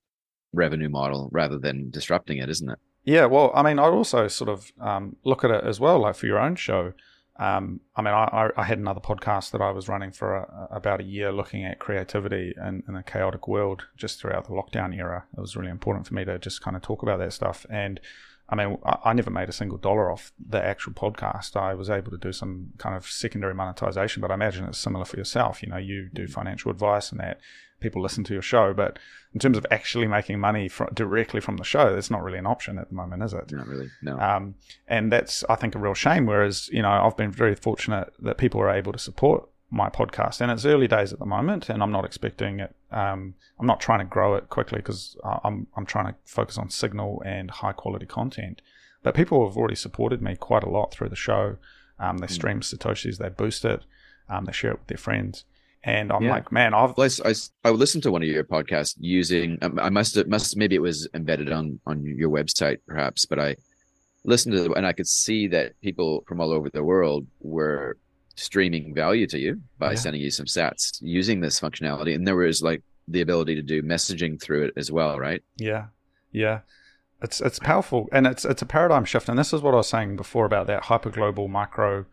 [0.53, 2.79] revenue model rather than disrupting it, isn't it?
[3.03, 3.25] Yeah.
[3.25, 6.27] Well, I mean, I also sort of um, look at it as well, like for
[6.27, 6.93] your own show.
[7.39, 10.99] Um, I mean, I, I, had another podcast that I was running for a, about
[10.99, 15.23] a year looking at creativity in, in, a chaotic world just throughout the lockdown era.
[15.37, 17.65] It was really important for me to just kind of talk about that stuff.
[17.69, 18.01] And
[18.49, 21.55] I mean, I, I never made a single dollar off the actual podcast.
[21.55, 25.05] I was able to do some kind of secondary monetization, but I imagine it's similar
[25.05, 25.63] for yourself.
[25.63, 27.39] You know, you do financial advice and that
[27.79, 28.73] people listen to your show.
[28.73, 28.99] But
[29.33, 32.77] in terms of actually making money directly from the show, that's not really an option
[32.77, 33.51] at the moment, is it?
[33.51, 34.19] Not really, no.
[34.19, 34.55] Um,
[34.87, 36.25] and that's, I think, a real shame.
[36.25, 40.41] Whereas, you know, I've been very fortunate that people are able to support my podcast,
[40.41, 42.75] and it's early days at the moment, and I'm not expecting it.
[42.91, 46.69] Um, I'm not trying to grow it quickly because I'm I'm trying to focus on
[46.69, 48.61] signal and high quality content.
[49.03, 51.57] But people have already supported me quite a lot through the show.
[51.99, 52.33] Um, they hmm.
[52.33, 53.83] stream satoshis, they boost it,
[54.29, 55.45] um, they share it with their friends.
[55.83, 56.31] And I'm yeah.
[56.31, 60.15] like, man, I've I, I, listened to one of your podcasts using um, I must
[60.15, 63.55] have must maybe it was embedded on on your website perhaps, but I
[64.25, 67.97] listened to it and I could see that people from all over the world were
[68.35, 69.97] streaming value to you by yeah.
[69.97, 73.83] sending you some sats using this functionality, and there was like the ability to do
[73.83, 75.41] messaging through it as well, right?
[75.57, 75.87] Yeah,
[76.31, 76.59] yeah.
[77.21, 79.27] It's it's powerful, and it's it's a paradigm shift.
[79.27, 82.05] And this is what I was saying before about that hyperglobal micro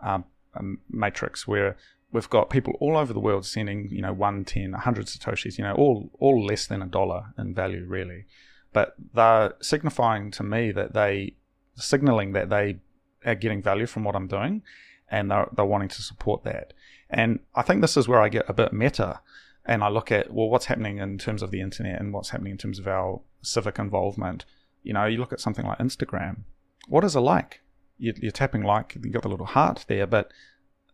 [0.00, 1.76] um, um, matrix, where
[2.12, 5.58] we've got people all over the world sending, you know, one, ten, a hundred satoshis,
[5.58, 8.26] you know, all all less than a dollar in value, really.
[8.72, 11.34] But they're signifying to me that they
[11.74, 12.78] signaling that they
[13.24, 14.62] are getting value from what I'm doing,
[15.10, 16.74] and they're they're wanting to support that.
[17.10, 19.20] And I think this is where I get a bit meta,
[19.64, 22.52] and I look at well, what's happening in terms of the internet and what's happening
[22.52, 24.44] in terms of our civic involvement.
[24.82, 26.40] You know, you look at something like Instagram.
[26.88, 27.60] What is it like?
[27.98, 30.32] You're tapping like, you've got the little heart there, but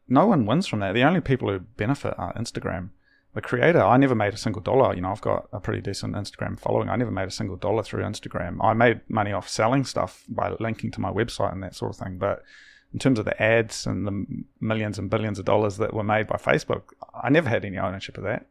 [0.09, 0.93] no one wins from that.
[0.93, 2.91] The only people who benefit are Instagram.
[3.35, 4.95] The creator, I never made a single dollar.
[4.95, 6.89] You know, I've got a pretty decent Instagram following.
[6.89, 8.57] I never made a single dollar through Instagram.
[8.65, 12.05] I made money off selling stuff by linking to my website and that sort of
[12.05, 12.19] thing.
[12.19, 12.43] But
[12.93, 14.27] in terms of the ads and the
[14.61, 16.85] millions and billions of dollars that were made by Facebook,
[17.15, 18.47] I never had any ownership of that.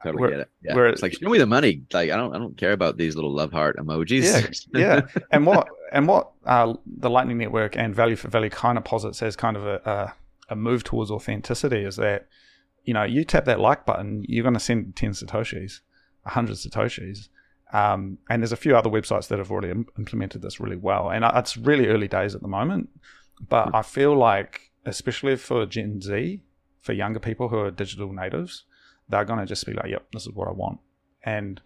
[0.00, 0.50] I totally where, get it.
[0.62, 0.74] Yeah.
[0.74, 1.82] Where it's like show me the money.
[1.92, 4.66] Like I don't I don't care about these little love heart emojis.
[4.72, 5.22] Yeah, yeah.
[5.30, 9.22] And what and what uh, the Lightning Network and Value for Value kind of posits
[9.22, 10.14] as kind of a, a
[10.50, 12.28] a move towards authenticity is that
[12.84, 15.80] you know, you tap that like button, you're going to send 10 Satoshis,
[16.22, 17.28] 100 Satoshis.
[17.72, 21.10] Um, and there's a few other websites that have already Im- implemented this really well.
[21.10, 22.88] And it's really early days at the moment.
[23.48, 23.76] But hmm.
[23.76, 26.42] I feel like, especially for Gen Z,
[26.80, 28.64] for younger people who are digital natives,
[29.08, 30.80] they're going to just be like, yep, this is what I want.
[31.22, 31.60] And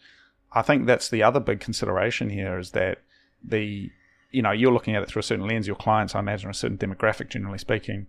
[0.53, 2.99] I think that's the other big consideration here is that
[3.43, 3.91] the,
[4.30, 6.51] you know, you're looking at it through a certain lens, your clients, I imagine, are
[6.51, 8.09] a certain demographic, generally speaking.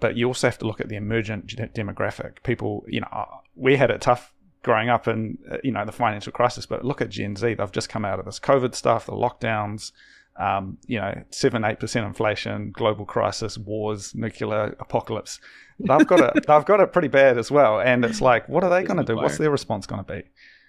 [0.00, 2.42] But you also have to look at the emergent demographic.
[2.44, 3.26] People, you know,
[3.56, 7.08] we had it tough growing up in, you know, the financial crisis, but look at
[7.08, 7.54] Gen Z.
[7.54, 9.92] They've just come out of this COVID stuff, the lockdowns,
[10.38, 15.40] um, you know, seven, eight percent inflation, global crisis, wars, nuclear apocalypse.
[15.80, 16.46] They've got it.
[16.46, 17.80] they've got it pretty bad as well.
[17.80, 19.16] And it's like, what are they going to do?
[19.16, 20.22] What's their response going to be?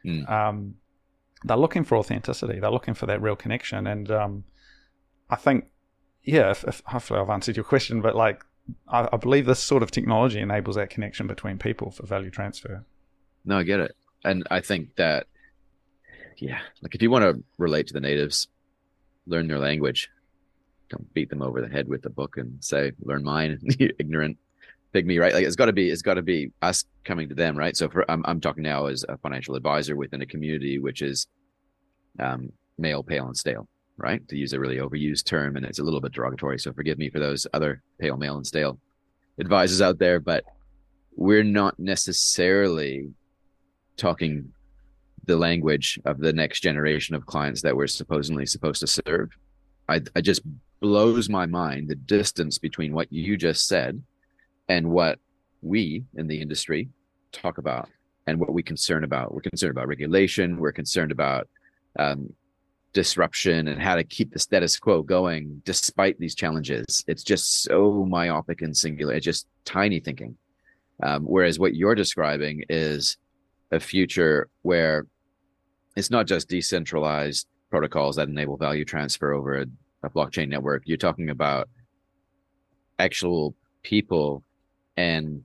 [0.10, 0.30] Mm.
[0.30, 0.76] Um,
[1.44, 2.60] they're looking for authenticity.
[2.60, 3.86] They're looking for that real connection.
[3.86, 4.44] And um,
[5.30, 5.66] I think,
[6.24, 8.44] yeah, if, if, hopefully I've answered your question, but like,
[8.88, 12.84] I, I believe this sort of technology enables that connection between people for value transfer.
[13.46, 13.96] No, I get it.
[14.24, 15.28] And I think that,
[16.38, 18.48] yeah, like if you want to relate to the natives,
[19.28, 20.10] learn their language.
[20.90, 24.38] Don't beat them over the head with the book and say, learn mine, ignorant
[24.94, 25.34] pygmy, right?
[25.34, 27.78] Like it's got to be, it's got to be us coming to them, right?
[27.78, 31.28] So for, I'm, I'm talking now as a financial advisor within a community which is
[32.20, 33.68] um, male, pale, and stale,
[34.00, 34.26] right?
[34.30, 36.60] To use a really overused term, and it's a little bit derogatory.
[36.60, 38.80] So forgive me for those other pale, male, and stale
[39.40, 40.44] advisors out there, but
[41.16, 43.10] we're not necessarily
[43.98, 44.52] talking
[45.26, 49.30] the language of the next generation of clients that we're supposedly supposed to serve.
[49.88, 50.42] I, I just
[50.80, 54.02] blows my mind the distance between what you just said
[54.70, 55.20] and what
[55.62, 56.90] we in the industry
[57.32, 57.90] talk about
[58.28, 59.34] and what we concern about.
[59.34, 60.58] We're concerned about regulation.
[60.58, 61.48] We're concerned about
[61.98, 62.34] um,
[62.94, 67.04] disruption and how to keep the status quo going despite these challenges.
[67.08, 69.14] It's just so myopic and singular.
[69.14, 70.38] It's just tiny thinking.
[71.02, 73.18] Um, whereas what you're describing is
[73.72, 75.06] a future where
[75.96, 79.66] it's not just decentralized protocols that enable value transfer over a,
[80.04, 80.84] a blockchain network.
[80.86, 81.70] You're talking about
[82.98, 84.44] actual people
[84.98, 85.44] and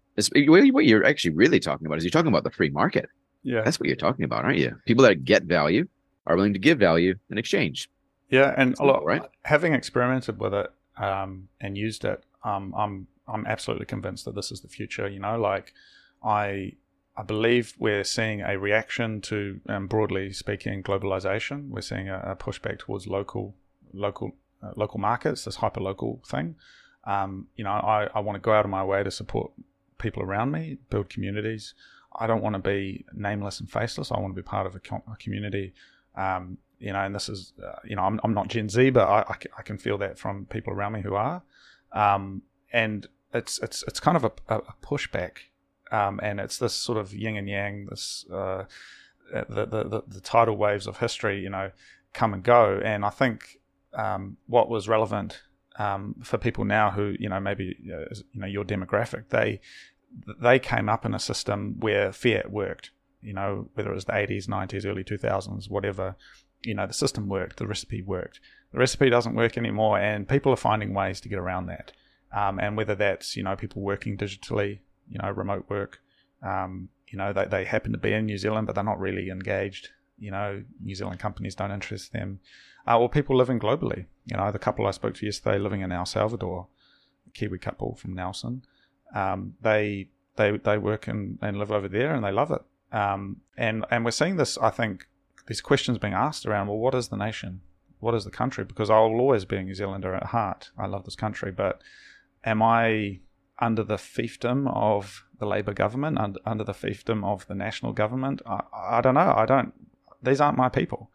[0.72, 3.09] what you're actually really talking about is you're talking about the free market.
[3.42, 3.62] Yeah.
[3.64, 4.76] That's what you're talking about, aren't you?
[4.86, 5.86] People that get value
[6.26, 7.90] are willing to give value in exchange.
[8.30, 9.22] Yeah, and a lot, right?
[9.42, 14.50] having experimented with it um, and used it, um, I'm I'm absolutely convinced that this
[14.50, 15.08] is the future.
[15.08, 15.72] You know, like
[16.24, 16.72] I
[17.16, 21.68] I believe we're seeing a reaction to, um, broadly speaking, globalization.
[21.68, 23.54] We're seeing a, a pushback towards local,
[23.92, 25.44] local, uh, local markets.
[25.44, 26.56] This hyper local thing.
[27.04, 29.52] Um, you know, I, I want to go out of my way to support
[29.98, 31.74] people around me, build communities.
[32.16, 34.10] I don't want to be nameless and faceless.
[34.10, 35.72] I want to be part of a, com- a community.
[36.16, 39.08] Um, you know, and this is, uh, you know, I'm, I'm not Gen Z, but
[39.08, 41.42] I, I, I, can feel that from people around me who are.
[41.92, 42.42] Um,
[42.72, 45.38] and it's it's it's kind of a, a pushback
[45.94, 48.64] um, and it's this sort of yin and yang, this uh,
[49.32, 51.70] the, the, the the tidal waves of history, you know,
[52.12, 52.80] come and go.
[52.84, 53.58] And I think
[53.92, 55.42] um, what was relevant
[55.78, 59.60] um, for people now who you know maybe uh, you know your demographic, they
[60.40, 62.90] they came up in a system where fiat worked.
[63.24, 66.16] You know, whether it was the 80s, 90s, early 2000s, whatever,
[66.62, 68.40] you know, the system worked, the recipe worked.
[68.72, 71.92] The recipe doesn't work anymore, and people are finding ways to get around that.
[72.36, 76.00] Um, and whether that's you know people working digitally you know, remote work.
[76.42, 79.30] Um, you know, they, they happen to be in New Zealand, but they're not really
[79.30, 79.90] engaged.
[80.18, 82.40] You know, New Zealand companies don't interest them.
[82.86, 84.06] Uh, or people living globally.
[84.26, 86.66] You know, the couple I spoke to yesterday living in El Salvador,
[87.26, 88.62] a Kiwi couple from Nelson,
[89.14, 92.62] um, they they they work and, and live over there and they love it.
[92.95, 94.57] Um, and and we're seeing this.
[94.59, 95.07] I think
[95.47, 96.68] these questions being asked around.
[96.68, 97.61] Well, what is the nation?
[98.01, 98.64] What is the country?
[98.64, 100.70] Because I will always be a New Zealander at heart.
[100.78, 101.80] I love this country, but
[102.45, 103.20] am I
[103.59, 108.42] under the fiefdom of the Labour government, under, under the fiefdom of the national government.
[108.47, 109.34] I, I don't know.
[109.36, 109.72] I don't.
[110.22, 111.11] These aren't my people.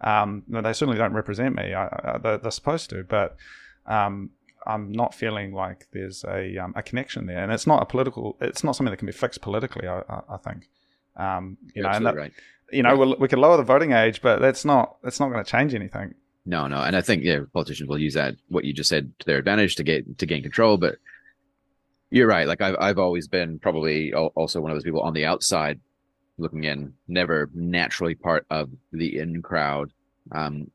[0.00, 1.74] Um, they certainly don't represent me.
[1.74, 3.36] I, I, they're, they're, supposed to, but
[3.86, 4.30] um,
[4.66, 8.36] I'm not feeling like there's a um, a connection there, and it's not a political.
[8.40, 9.88] It's not something that can be fixed politically.
[9.88, 10.68] I, I think.
[11.18, 12.32] Um, you know, and that, right.
[12.72, 15.44] you know, we'll, we can lower the voting age, but that's not that's not going
[15.44, 16.14] to change anything.
[16.46, 19.26] No, no, and I think yeah, politicians will use that what you just said to
[19.26, 20.96] their advantage to get to gain control, but
[22.10, 22.46] you're right.
[22.46, 25.80] Like I've I've always been probably also one of those people on the outside
[26.38, 29.90] looking in, never naturally part of the in crowd.
[30.32, 30.70] Um,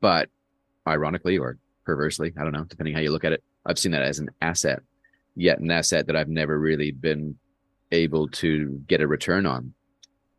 [0.00, 0.28] but
[0.86, 4.02] ironically or perversely, I don't know, depending how you look at it, I've seen that
[4.02, 4.82] as an asset,
[5.34, 7.36] yet an asset that I've never really been
[7.92, 9.72] able to get a return on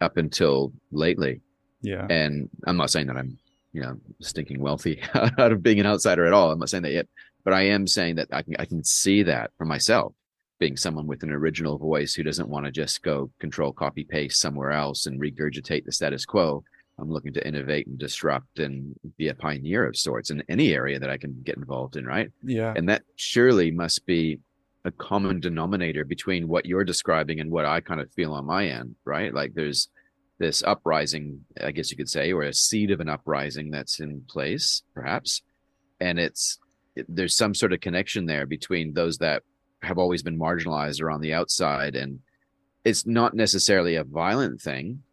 [0.01, 1.41] up until lately.
[1.81, 2.07] Yeah.
[2.09, 3.37] And I'm not saying that I'm,
[3.73, 6.51] you know, stinking wealthy out of being an outsider at all.
[6.51, 7.07] I'm not saying that yet,
[7.43, 10.13] but I am saying that I can I can see that for myself
[10.59, 14.41] being someone with an original voice who doesn't want to just go control copy paste
[14.41, 16.63] somewhere else and regurgitate the status quo.
[16.99, 20.97] I'm looking to innovate and disrupt and be a pioneer of sorts in any area
[20.97, 22.31] that I can get involved in, right?
[22.43, 22.73] Yeah.
[22.75, 24.39] And that surely must be
[24.87, 28.67] a common denominator between what you're describing and what I kind of feel on my
[28.67, 29.33] end, right?
[29.33, 29.89] Like there's
[30.39, 34.21] this uprising, I guess you could say, or a seed of an uprising that's in
[34.29, 35.41] place, perhaps.
[35.99, 36.59] And it's
[36.95, 39.43] it, there's some sort of connection there between those that
[39.83, 42.19] have always been marginalized or on the outside and
[42.83, 45.03] it's not necessarily a violent thing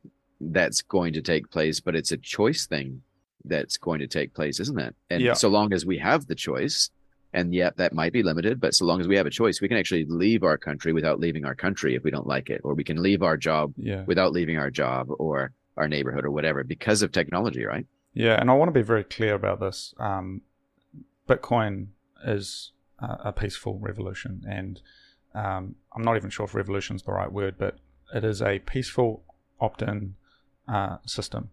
[0.41, 3.03] that's going to take place but it's a choice thing
[3.45, 5.35] that's going to take place isn't it and Yeah.
[5.35, 6.91] so long as we have the choice
[7.35, 9.69] and yet that might be limited but so long as we have a choice we
[9.69, 12.73] can actually leave our country without leaving our country if we don't like it or
[12.75, 14.05] we can leave our job Yeah.
[14.07, 18.49] without leaving our job or our neighborhood or whatever because of technology right Yeah, and
[18.51, 19.93] I want to be very clear about this.
[19.99, 20.41] Um,
[21.29, 21.89] Bitcoin
[22.25, 24.81] is a, a peaceful revolution, and
[25.35, 27.79] um, I'm not even sure if revolution is the right word, but
[28.15, 29.25] it is a peaceful
[29.61, 30.15] opt-in
[30.69, 31.51] uh, system.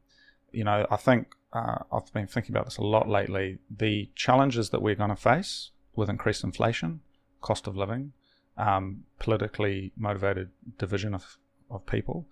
[0.51, 3.59] You know, I think uh, I've been thinking about this a lot lately.
[3.69, 7.01] The challenges that we're going to face with increased inflation,
[7.41, 8.13] cost of living,
[8.57, 11.37] um, politically motivated division of,
[11.69, 12.27] of people,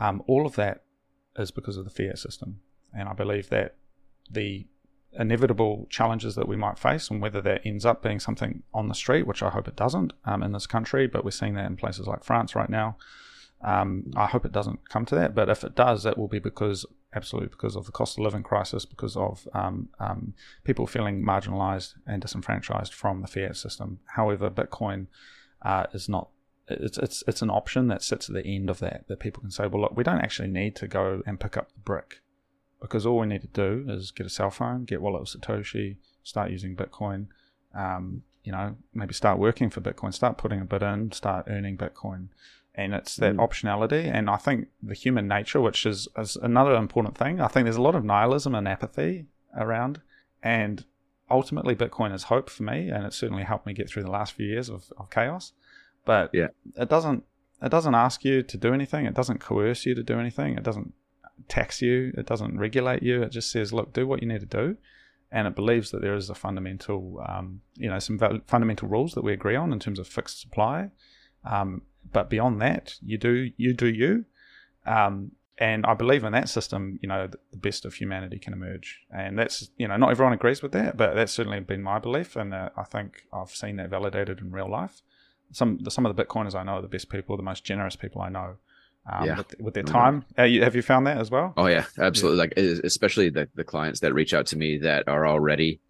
[0.00, 0.84] um, all of that
[1.36, 2.60] is because of the fiat system.
[2.96, 3.76] And I believe that
[4.30, 4.66] the
[5.18, 8.94] inevitable challenges that we might face, and whether that ends up being something on the
[8.94, 11.76] street, which I hope it doesn't um, in this country, but we're seeing that in
[11.76, 12.96] places like France right now.
[13.62, 16.38] Um, I hope it doesn't come to that, but if it does, that will be
[16.38, 20.34] because absolutely because of the cost of living crisis, because of um, um,
[20.64, 24.00] people feeling marginalized and disenfranchised from the fiat system.
[24.14, 25.06] However, Bitcoin
[25.62, 26.28] uh, is not.
[26.68, 29.50] It's it's it's an option that sits at the end of that that people can
[29.50, 32.20] say, well, look, we don't actually need to go and pick up the brick
[32.80, 35.96] because all we need to do is get a cell phone, get Wallet of Satoshi,
[36.22, 37.26] start using Bitcoin.
[37.74, 41.76] Um, you know, maybe start working for Bitcoin, start putting a bit in, start earning
[41.76, 42.28] Bitcoin,
[42.74, 43.46] and it's that Mm.
[43.46, 44.10] optionality.
[44.12, 47.40] And I think the human nature, which is, is another important thing.
[47.40, 50.00] I think there's a lot of nihilism and apathy around,
[50.42, 50.84] and
[51.30, 54.32] ultimately Bitcoin is hope for me, and it certainly helped me get through the last
[54.32, 55.52] few years of, of chaos.
[56.04, 56.48] But Yeah.
[56.76, 57.24] it doesn't
[57.64, 59.06] it doesn't ask you to do anything.
[59.06, 60.56] It doesn't coerce you to do anything.
[60.58, 60.92] It doesn't
[61.46, 62.12] tax you.
[62.18, 63.22] It doesn't regulate you.
[63.22, 64.76] It just says, look, do what you need to do.
[65.30, 69.12] And it believes that there is a fundamental, um, you know, some val- fundamental rules
[69.14, 70.90] that we agree on in terms of fixed supply.
[71.44, 74.24] Um, but beyond that, you do you do you.
[74.86, 79.00] Um, and I believe in that system, you know, the, best of humanity can emerge.
[79.14, 82.34] And that's, you know, not everyone agrees with that, but that's certainly been my belief.
[82.34, 85.02] And uh, I think I've seen that validated in real life.
[85.52, 88.22] Some some of the Bitcoiners I know are the best people, the most generous people
[88.22, 88.56] I know.
[89.10, 89.36] Um, Yeah.
[89.36, 90.24] with, with their No time.
[90.38, 91.52] Uh, you, have you found that as well?
[91.56, 92.38] Oh yeah, absolutely.
[92.38, 95.80] Like especially the the clients that reach out to me that are already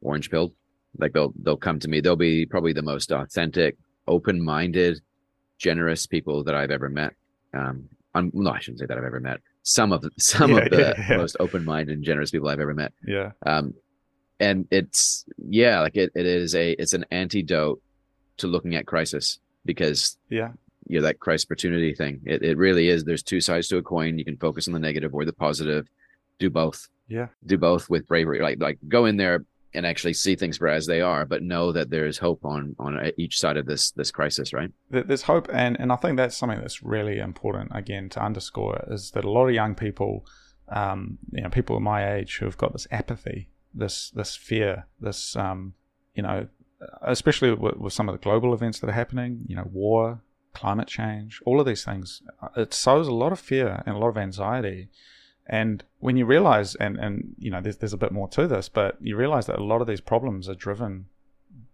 [0.00, 0.52] orange pilled.
[0.98, 2.00] Like they'll they'll come to me.
[2.00, 5.00] They'll be probably the most authentic, open minded,
[5.58, 7.14] generous people that I've ever met.
[7.54, 9.40] Um, I'm, no, I shouldn't say that I've ever met.
[9.62, 11.16] Some of the, some Yeah, of the yeah, yeah.
[11.18, 12.92] most open minded and generous people I've ever met.
[13.06, 13.32] Yeah.
[13.44, 13.74] Um,
[14.40, 17.80] and it's yeah, like it, it is a it's an antidote
[18.38, 20.52] to looking at crisis because Yeah.
[20.86, 22.20] you know that crisis opportunity thing.
[22.24, 23.04] It it really is.
[23.04, 24.16] There's two sides to a coin.
[24.16, 25.88] You can focus on the negative or the positive.
[26.38, 26.86] Do both.
[27.08, 27.26] Yeah.
[27.46, 28.40] Do both with bravery.
[28.40, 29.44] Like like go in there
[29.74, 32.74] and actually see things for as they are, but know that there is hope on
[32.78, 34.52] on each side of this this crisis.
[34.52, 34.70] Right.
[34.90, 39.10] There's hope, and, and I think that's something that's really important again to underscore is
[39.12, 40.26] that a lot of young people,
[40.68, 44.86] um, you know, people of my age who have got this apathy, this this fear,
[45.00, 45.74] this um,
[46.14, 46.48] you know,
[47.02, 50.22] especially with, with some of the global events that are happening, you know, war,
[50.54, 52.22] climate change, all of these things,
[52.56, 54.88] it sows a lot of fear and a lot of anxiety.
[55.48, 58.68] And when you realize, and, and you know, there's, there's a bit more to this,
[58.68, 61.06] but you realize that a lot of these problems are driven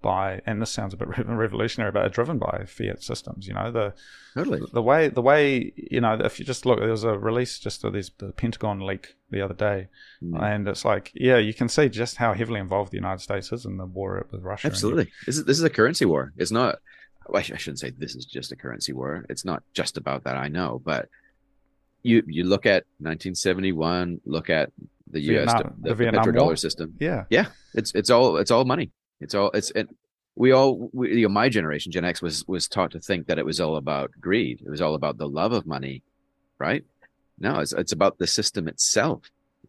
[0.01, 3.47] by, and this sounds a bit revolutionary, but are driven by fiat systems.
[3.49, 3.95] You know, the
[4.35, 4.61] Totally.
[4.73, 7.83] the way the way you know, if you just look, there was a release just
[7.85, 9.89] of this the Pentagon leak the other day,
[10.23, 10.41] Mm.
[10.43, 13.65] and it's like, yeah, you can see just how heavily involved the United States is
[13.65, 14.67] in the war with Russia.
[14.69, 15.11] Absolutely.
[15.27, 16.33] This is this is a currency war.
[16.37, 16.79] It's not.
[17.27, 19.25] Well, I shouldn't say this is just a currency war.
[19.31, 20.37] It's not just about that.
[20.37, 21.09] I know, but
[22.05, 24.21] you you look at 1971.
[24.25, 24.71] Look at
[25.11, 25.53] the U.S.
[25.53, 26.57] Vietnam- the, the Vietnam petrodollar War.
[26.57, 26.95] system.
[27.01, 28.91] Yeah, yeah, It's it's all it's all money.
[29.21, 29.89] It's all it's it.
[30.37, 33.39] We all we, you know my generation Gen X was was taught to think that
[33.39, 34.63] it was all about greed.
[34.65, 36.03] It was all about the love of money,
[36.59, 36.85] right?
[37.39, 39.23] No, it's it's about the system itself,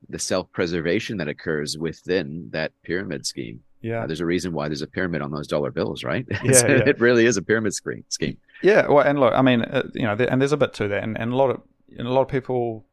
[0.10, 3.62] the self preservation that occurs within that pyramid scheme.
[3.82, 6.26] yeah, Uh, there's a reason why there's a pyramid on those dollar bills, right?
[6.30, 6.90] Yeah, yeah.
[6.92, 8.04] It really is a pyramid scheme.
[8.10, 8.38] Scheme.
[8.64, 8.88] yeah.
[8.88, 11.18] Well, and look, I mean, uh, you know, and there's a bit to that, and,
[11.20, 11.62] and a lot of
[11.98, 12.86] and a lot of people.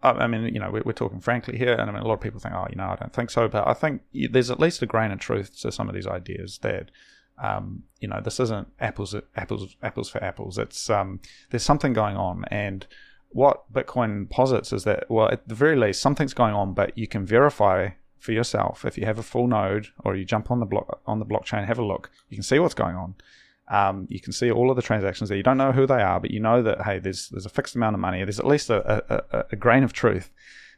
[0.00, 2.20] I mean, you know, we're, we're talking frankly here, and I mean, a lot of
[2.20, 4.80] people think, oh, you know, I don't think so, but I think there's at least
[4.80, 6.90] a grain of truth to some of these ideas that
[7.40, 10.58] Um, you know, this isn't apples apples apples for apples.
[10.58, 11.20] It's um,
[11.50, 12.86] there's something going on, and
[13.30, 17.06] what Bitcoin posits is that well, at the very least, something's going on, but you
[17.06, 20.66] can verify for yourself if you have a full node or you jump on the
[20.66, 22.10] block on the blockchain, have a look.
[22.28, 23.14] You can see what's going on.
[23.70, 25.36] Um, you can see all of the transactions there.
[25.36, 27.76] You don't know who they are, but you know that hey, there's there's a fixed
[27.76, 28.22] amount of money.
[28.24, 30.30] There's at least a, a, a grain of truth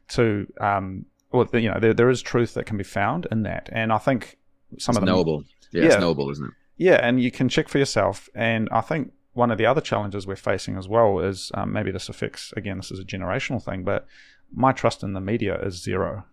[0.08, 3.68] to um, well, you know, there, there is truth that can be found in that,
[3.72, 4.38] and I think
[4.78, 5.44] some it's of them knowable.
[5.70, 6.54] Yeah, yeah, it's knowable, isn't it?
[6.76, 8.28] Yeah, and you can check for yourself.
[8.34, 11.90] And I think one of the other challenges we're facing as well is um, maybe
[11.90, 14.06] this affects again, this is a generational thing, but
[14.52, 16.24] my trust in the media is zero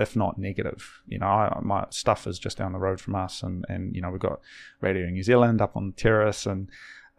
[0.00, 1.00] if not negative.
[1.06, 4.02] You know, I, my stuff is just down the road from us, and and you
[4.02, 4.40] know we've got
[4.80, 6.68] Radio New Zealand up on the terrace, and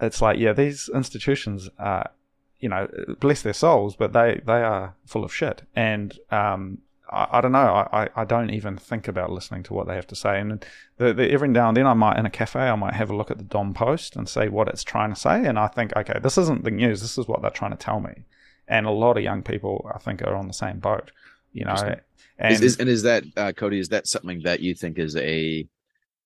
[0.01, 2.11] it's like yeah, these institutions are,
[2.59, 2.88] you know,
[3.19, 6.80] bless their souls, but they they are full of shit, and um,
[7.11, 7.88] I, don't know.
[7.91, 10.39] I, I don't even think about listening to what they have to say.
[10.39, 10.63] And
[10.97, 13.15] the, the, every now and then, I might in a cafe, I might have a
[13.15, 15.45] look at the Dom Post and see what it's trying to say.
[15.45, 17.01] And I think, okay, this isn't the news.
[17.01, 18.25] This is what they're trying to tell me.
[18.67, 21.11] And a lot of young people, I think, are on the same boat.
[21.51, 21.95] You know,
[22.39, 23.79] and is, is, and is that uh, Cody?
[23.79, 25.67] Is that something that you think is a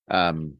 [0.09, 0.55] um,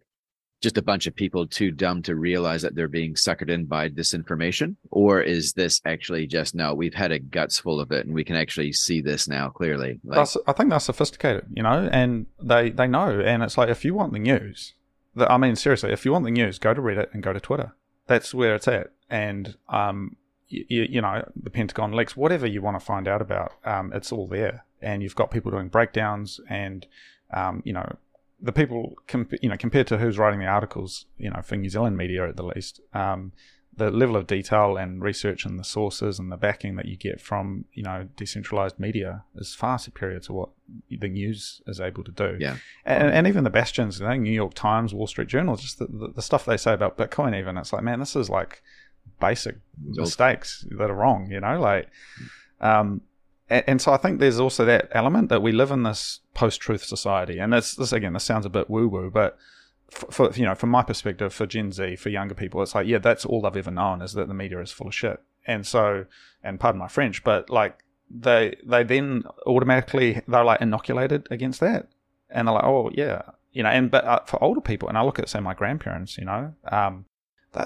[0.61, 3.89] just a bunch of people too dumb to realize that they're being suckered in by
[3.89, 6.73] disinformation, or is this actually just no?
[6.73, 9.99] We've had a guts full of it, and we can actually see this now clearly.
[10.03, 13.19] Like, I think they're sophisticated, you know, and they they know.
[13.19, 14.73] And it's like if you want the news,
[15.15, 17.39] the, I mean, seriously, if you want the news, go to Reddit and go to
[17.39, 17.75] Twitter.
[18.07, 18.91] That's where it's at.
[19.09, 20.15] And um,
[20.47, 24.11] you, you know, the Pentagon leaks, whatever you want to find out about, um, it's
[24.11, 24.65] all there.
[24.83, 26.85] And you've got people doing breakdowns and,
[27.33, 27.97] um, you know,
[28.41, 31.69] the people, comp- you know, compared to who's writing the articles, you know, for New
[31.69, 33.31] Zealand media at the least, um,
[33.75, 37.19] the level of detail and research and the sources and the backing that you get
[37.19, 40.49] from, you know, decentralized media is far superior to what
[40.89, 42.37] the news is able to do.
[42.39, 42.57] Yeah.
[42.85, 45.87] And, and even the bastions, you know, New York Times, Wall Street Journal, just the,
[45.87, 48.61] the, the stuff they say about Bitcoin, even, it's like, man, this is like,
[49.19, 51.89] basic mistakes that are wrong, you know, like,
[52.61, 53.01] um,
[53.49, 57.39] and, so I think there's also that element that we live in this post-truth society,
[57.39, 59.37] and this, this again, this sounds a bit woo-woo, but
[59.89, 62.87] for, for, you know, from my perspective, for Gen Z, for younger people, it's like,
[62.87, 65.67] yeah, that's all I've ever known is that the media is full of shit, and
[65.67, 66.05] so,
[66.43, 71.89] and pardon my French, but like they they then automatically they're like inoculated against that,
[72.29, 73.21] and they're like, oh yeah,
[73.51, 76.17] you know, and but uh, for older people, and I look at say my grandparents,
[76.17, 77.05] you know, um,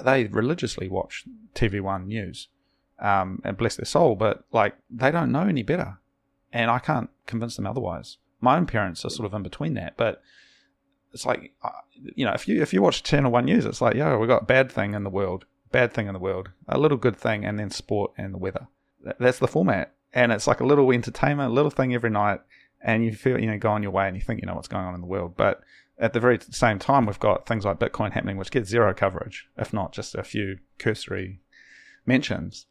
[0.03, 1.25] they religiously watch
[1.55, 2.49] TV One news,
[2.99, 5.99] um, and bless their soul, but like they don't know any better,
[6.51, 8.17] and I can't convince them otherwise.
[8.39, 10.21] My own parents are sort of in between that, but
[11.13, 11.69] it's like uh,
[12.15, 14.43] you know, if you if you watch Channel One News, it's like yo, we got
[14.43, 17.45] a bad thing in the world, bad thing in the world, a little good thing,
[17.45, 18.67] and then sport and the weather.
[19.19, 22.41] That's the format, and it's like a little entertainment, a little thing every night,
[22.81, 24.67] and you feel you know go on your way and you think you know what's
[24.67, 25.61] going on in the world, but
[25.99, 29.49] at the very same time, we've got things like Bitcoin happening, which get zero coverage,
[29.57, 31.39] if not just a few cursory
[32.05, 32.67] mentions.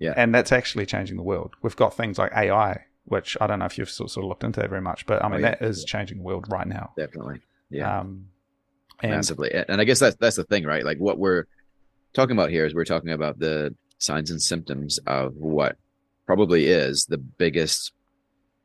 [0.00, 0.14] Yeah.
[0.16, 1.54] And that's actually changing the world.
[1.62, 4.60] We've got things like AI, which I don't know if you've sort of looked into
[4.60, 5.50] that very much, but I mean, oh, yeah.
[5.50, 6.92] that is changing the world right now.
[6.96, 7.40] Definitely.
[7.68, 8.00] Yeah.
[8.00, 8.26] Um,
[9.02, 9.52] and, Massively.
[9.52, 10.84] And I guess that's, that's the thing, right?
[10.84, 11.46] Like what we're
[12.14, 15.76] talking about here is we're talking about the signs and symptoms of what
[16.26, 17.92] probably is the biggest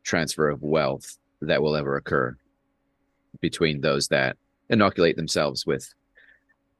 [0.03, 2.37] transfer of wealth that will ever occur
[3.41, 4.37] between those that
[4.69, 5.93] inoculate themselves with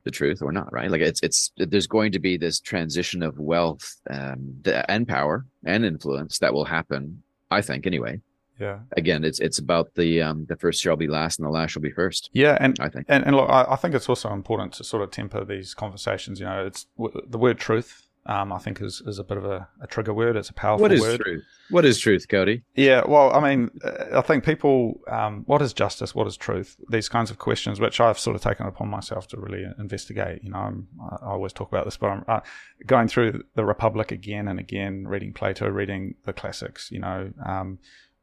[0.06, 0.90] the truth or not right?
[0.90, 5.84] Like it's it's there's going to be this transition of wealth um, and power and
[5.84, 8.22] influence that will happen i think anyway.
[8.60, 8.80] Yeah.
[8.96, 11.82] Again it's it's about the um the first shall be last and the last shall
[11.82, 13.06] be first yeah and i think.
[13.10, 16.40] and, and look I, I think it's also important to sort of temper these conversations
[16.40, 16.88] you know it's
[17.28, 20.36] the word truth um, I think is, is a bit of a, a, trigger word.
[20.36, 21.22] It's a powerful what is word.
[21.22, 21.44] Truth?
[21.70, 22.64] What is truth, Cody?
[22.74, 23.70] Yeah, well, I mean,
[24.14, 26.16] I think people, um, what is justice?
[26.16, 26.76] What is truth?
[26.90, 30.44] These kinds of questions, which I've sort of taken upon myself to really investigate.
[30.44, 30.88] You know, I'm,
[31.22, 32.40] i always talk about this, but I'm uh,
[32.88, 36.90] going through the Republic again and again, reading Plato, reading the classics.
[36.92, 37.78] You know, um,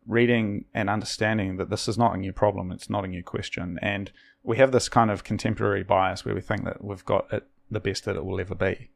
[0.05, 2.73] reading and understanding that this is not a new problem.
[2.73, 4.11] It's not a new question, and
[4.43, 7.81] we have this kind of contemporary bias where we think that we've got it the
[7.81, 8.91] best that it will ever be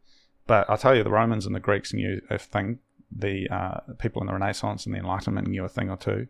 [0.46, 2.78] but I tell you, the Romans and the Greeks knew a thing.
[3.10, 6.26] The uh, people in the Renaissance and the Enlightenment knew a thing or two.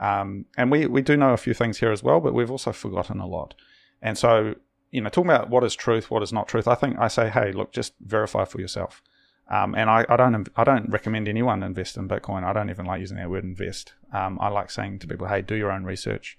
[0.00, 2.72] Um, and we, we do know a few things here as well, but we've also
[2.72, 3.54] forgotten a lot.
[4.02, 4.54] And so,
[4.90, 7.28] you know, talking about what is truth, what is not truth, I think I say,
[7.28, 9.02] hey, look, just verify for yourself.
[9.48, 12.44] Um, and I, I, don't I don't recommend anyone invest in Bitcoin.
[12.44, 13.92] I don't even like using that word invest.
[14.12, 16.38] Um, I like saying to people, hey, do your own research,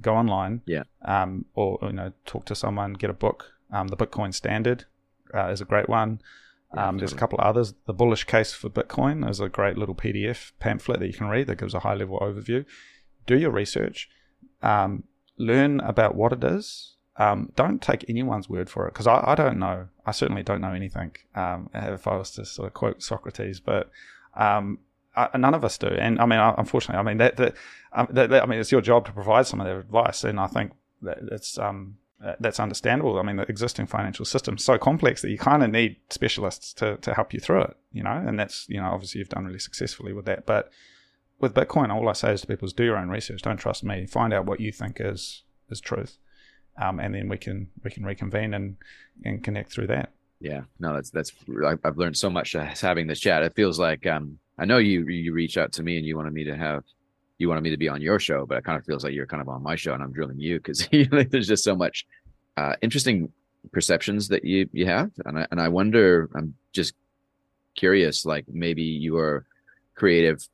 [0.00, 3.52] go online, yeah, um, or you know, talk to someone, get a book.
[3.70, 4.86] Um, the Bitcoin Standard
[5.34, 6.20] uh, is a great one.
[6.72, 7.74] Um, there's a couple of others.
[7.86, 11.46] The Bullish Case for Bitcoin is a great little PDF pamphlet that you can read
[11.46, 12.64] that gives a high level overview.
[13.26, 14.08] Do your research,
[14.62, 15.04] um,
[15.38, 19.34] learn about what it is, um, don't take anyone's word for it because I, I,
[19.34, 19.88] don't know.
[20.04, 21.16] I certainly don't know anything.
[21.34, 23.90] Um, if I was to sort of quote Socrates, but
[24.34, 24.80] um,
[25.16, 25.86] I, none of us do.
[25.86, 27.54] And I mean, unfortunately, I mean that, that,
[27.94, 30.38] um, that, that, I mean, it's your job to provide some of that advice, and
[30.38, 30.72] I think
[31.02, 31.96] that it's um,
[32.40, 33.18] that's understandable.
[33.18, 36.72] I mean, the existing financial system is so complex that you kind of need specialists
[36.74, 37.76] to to help you through it.
[37.92, 40.70] You know, and that's you know obviously you've done really successfully with that, but
[41.40, 43.42] with Bitcoin, all I say is to people is do your own research.
[43.42, 44.06] Don't trust me.
[44.06, 46.18] Find out what you think is is truth,
[46.80, 48.76] um, and then we can we can reconvene and
[49.24, 50.12] and connect through that.
[50.40, 51.32] Yeah, no, that's that's
[51.84, 53.42] I've learned so much having this chat.
[53.42, 56.32] It feels like um, I know you you reach out to me and you wanted
[56.32, 56.84] me to have
[57.38, 59.26] you wanted me to be on your show, but it kind of feels like you're
[59.26, 60.88] kind of on my show and I'm drilling you because
[61.30, 62.06] there's just so much
[62.56, 63.32] uh, interesting
[63.72, 66.30] perceptions that you you have, and I and I wonder.
[66.34, 66.94] I'm just
[67.74, 69.46] curious, like maybe your
[69.94, 70.48] creative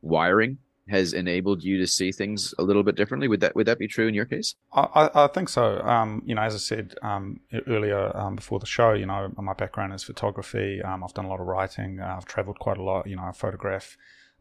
[0.00, 3.28] wiring has enabled you to see things a little bit differently.
[3.28, 4.54] Would that would that be true in your case?
[4.72, 5.80] I, I think so.
[5.80, 9.54] Um, you know, as I said um, earlier um, before the show, you know, my
[9.54, 10.82] background is photography.
[10.82, 12.00] Um, I've done a lot of writing.
[12.00, 13.06] Uh, I've travelled quite a lot.
[13.06, 13.96] You know, I photograph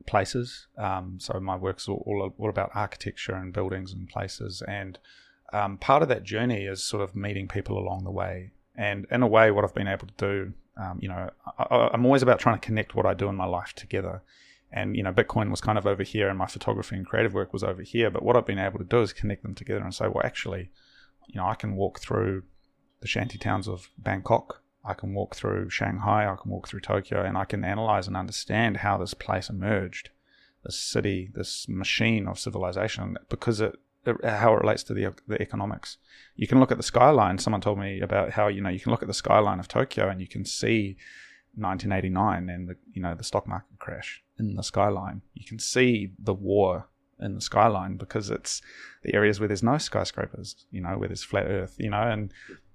[0.05, 0.67] places.
[0.77, 4.61] Um, so my work's all, all, all about architecture and buildings and places.
[4.67, 4.97] And
[5.53, 8.51] um, part of that journey is sort of meeting people along the way.
[8.75, 10.53] And in a way, what I've been able to do,
[10.99, 11.29] you know,
[11.59, 14.21] I, I'm always about trying to connect what I do in my life together
[14.71, 17.51] and you know bitcoin was kind of over here and my photography and creative work
[17.53, 19.93] was over here but what i've been able to do is connect them together and
[19.93, 20.71] say well actually
[21.27, 22.43] you know i can walk through
[23.01, 27.23] the shanty towns of bangkok i can walk through shanghai i can walk through tokyo
[27.23, 30.09] and i can analyze and understand how this place emerged
[30.63, 33.75] this city this machine of civilization because it,
[34.05, 35.97] it how it relates to the, the economics
[36.35, 38.91] you can look at the skyline someone told me about how you know you can
[38.91, 40.97] look at the skyline of tokyo and you can see
[41.55, 45.21] 1989 and the you know the stock market crash in the skyline.
[45.33, 46.87] You can see the war
[47.19, 48.61] in the skyline because it's
[49.03, 52.33] the areas where there's no skyscrapers, you know, where there's flat Earth, you know, and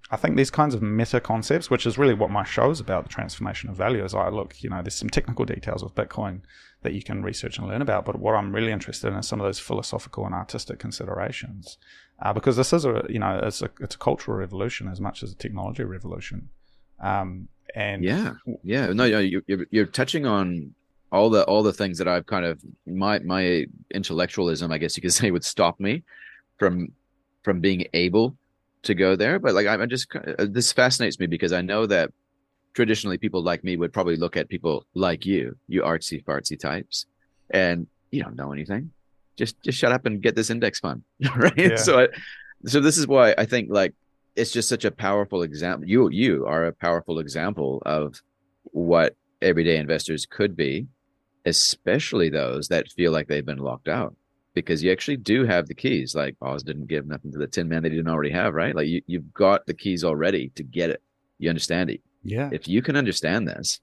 [0.09, 3.03] I think these kinds of meta concepts, which is really what my show is about,
[3.03, 6.41] the transformation of value, is I look, you know, there's some technical details of Bitcoin
[6.83, 9.41] that you can research and learn about, but what I'm really interested in is some
[9.41, 11.77] of those philosophical and artistic considerations,
[12.21, 15.23] uh, because this is a, you know, it's a it's a cultural revolution as much
[15.23, 16.49] as a technology revolution.
[17.01, 20.73] Um, and yeah, yeah, no, you're, you're touching on
[21.11, 25.01] all the all the things that I've kind of my my intellectualism, I guess you
[25.01, 26.03] could say, would stop me
[26.57, 26.93] from
[27.43, 28.37] from being able
[28.87, 29.39] to go there.
[29.39, 32.11] But like I, I just uh, this fascinates me because I know that
[32.73, 37.05] traditionally people like me would probably look at people like you, you artsy fartsy types,
[37.51, 38.91] and you don't know anything.
[39.37, 41.03] Just just shut up and get this index fund,
[41.35, 41.57] right?
[41.57, 41.75] Yeah.
[41.75, 42.07] So I,
[42.65, 43.93] so this is why I think like
[44.35, 45.87] it's just such a powerful example.
[45.87, 48.21] You you are a powerful example of
[48.63, 50.87] what everyday investors could be
[51.47, 54.13] especially those that feel like they've been locked out
[54.61, 56.15] because you actually do have the keys.
[56.15, 58.75] Like Oz didn't give nothing to the Tin Man that he didn't already have, right?
[58.75, 61.01] Like you, you've got the keys already to get it.
[61.37, 62.01] You understand it.
[62.23, 62.49] Yeah.
[62.51, 63.79] If you can understand this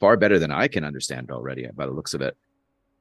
[0.00, 2.36] far better than I can understand it already by the looks of it,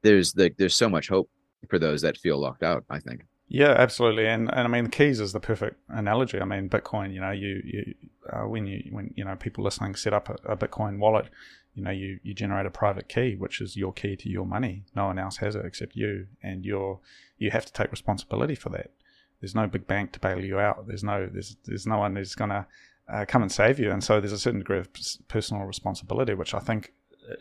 [0.01, 1.29] there's the, there's so much hope
[1.69, 3.25] for those that feel locked out, I think.
[3.49, 6.39] Yeah, absolutely, and and I mean, keys is the perfect analogy.
[6.39, 7.13] I mean, Bitcoin.
[7.13, 7.93] You know, you you
[8.31, 11.29] uh, when you when you know people listening set up a, a Bitcoin wallet,
[11.73, 14.83] you know you, you generate a private key which is your key to your money.
[14.95, 16.27] No one else has it except you.
[16.43, 16.99] And you're
[17.37, 18.91] you have to take responsibility for that.
[19.39, 20.85] There's no big bank to bail you out.
[20.87, 22.65] There's no there's there's no one who's going to
[23.07, 23.91] uh, come and save you.
[23.91, 24.89] And so there's a certain degree of
[25.29, 26.91] personal responsibility which i think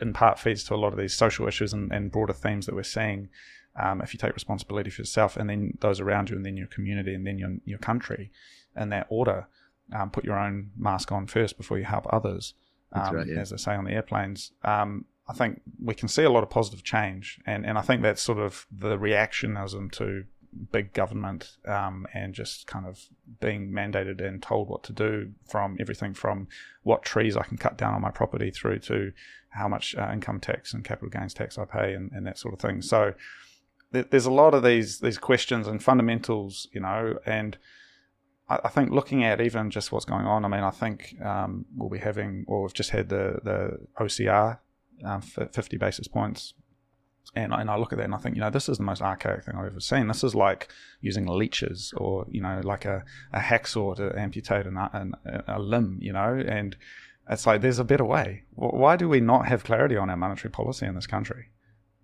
[0.00, 2.74] in part feeds to a lot of these social issues and, and broader themes that
[2.74, 3.28] we're seeing
[3.78, 6.66] um, if you take responsibility for yourself and then those around you and then your
[6.66, 8.30] community and then your, your country
[8.76, 9.46] in that order
[9.94, 12.54] um, put your own mask on first before you help others
[12.92, 13.38] um, right, yeah.
[13.38, 14.52] as they say on the airplanes.
[14.64, 18.02] Um, I think we can see a lot of positive change, and, and I think
[18.02, 20.24] that's sort of the reactionism to
[20.72, 23.00] big government um, and just kind of
[23.40, 26.48] being mandated and told what to do from everything from
[26.82, 29.12] what trees I can cut down on my property through to
[29.50, 32.54] how much uh, income tax and capital gains tax I pay and, and that sort
[32.54, 32.80] of thing.
[32.80, 33.14] So
[34.02, 37.56] there's a lot of these these questions and fundamentals, you know, and
[38.48, 41.66] I, I think looking at even just what's going on, I mean, I think um,
[41.76, 44.58] we'll be having, or we've just had the the OCR
[45.04, 46.54] um, for 50 basis points.
[47.34, 49.02] And, and I look at that and I think, you know, this is the most
[49.02, 50.06] archaic thing I've ever seen.
[50.06, 50.68] This is like
[51.00, 55.12] using leeches or, you know, like a, a hacksaw to amputate an, an,
[55.46, 56.76] a limb, you know, and
[57.28, 58.44] it's like there's a better way.
[58.54, 61.50] Why do we not have clarity on our monetary policy in this country?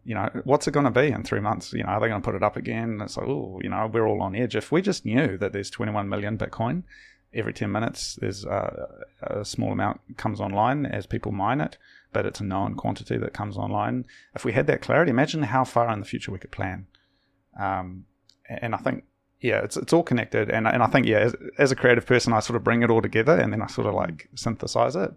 [0.04, 1.72] You know, what's it going to be in three months?
[1.72, 2.90] You know, are they going to put it up again?
[2.90, 4.56] And it's like, oh, you know, we're all on edge.
[4.56, 6.82] If we just knew that there's 21 million Bitcoin
[7.34, 8.88] every 10 minutes, there's a,
[9.22, 11.78] a small amount comes online as people mine it,
[12.12, 14.04] but it's a known quantity that comes online.
[14.34, 16.86] If we had that clarity, imagine how far in the future we could plan.
[17.58, 18.06] Um,
[18.48, 19.04] and I think,
[19.40, 22.32] yeah, it's it's all connected, and and I think yeah, as, as, a creative person,
[22.32, 25.12] I sort of bring it all together, and then I sort of like synthesize it.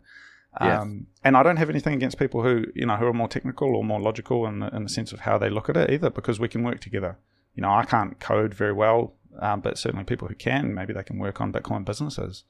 [0.62, 0.82] Yeah.
[0.82, 3.76] Um, and I don't have anything against people who you know who are more technical
[3.76, 6.10] or more logical in the, in the sense of how they look at it either,
[6.10, 7.18] because we can work together.
[7.56, 11.04] You know, I can't code very well, um, but certainly people who can, maybe they
[11.04, 12.44] can work on Bitcoin businesses.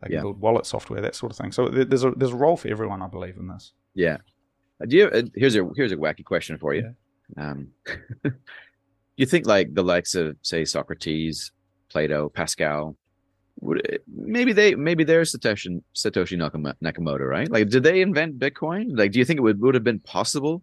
[0.00, 0.22] They can yeah.
[0.22, 1.52] build wallet software, that sort of thing.
[1.52, 3.72] So there's a there's a role for everyone, I believe, in this.
[3.94, 4.18] Yeah.
[4.80, 5.06] Uh, do you?
[5.08, 6.94] Uh, here's a here's a wacky question for you.
[7.36, 7.50] Yeah.
[7.50, 7.68] Um,
[9.16, 11.52] you think like the likes of say Socrates,
[11.88, 12.96] Plato, Pascal,
[14.08, 16.36] maybe they maybe they're Satoshi Satoshi
[16.82, 17.50] Nakamoto, right?
[17.50, 18.96] Like, did they invent Bitcoin?
[18.96, 20.62] Like, do you think it would would have been possible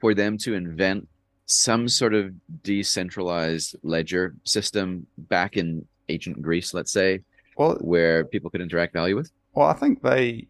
[0.00, 1.08] for them to invent
[1.46, 2.32] some sort of
[2.62, 7.20] decentralized ledger system back in ancient Greece, let's say,
[7.56, 9.30] well, where people could interact value with?
[9.54, 10.48] Well, I think they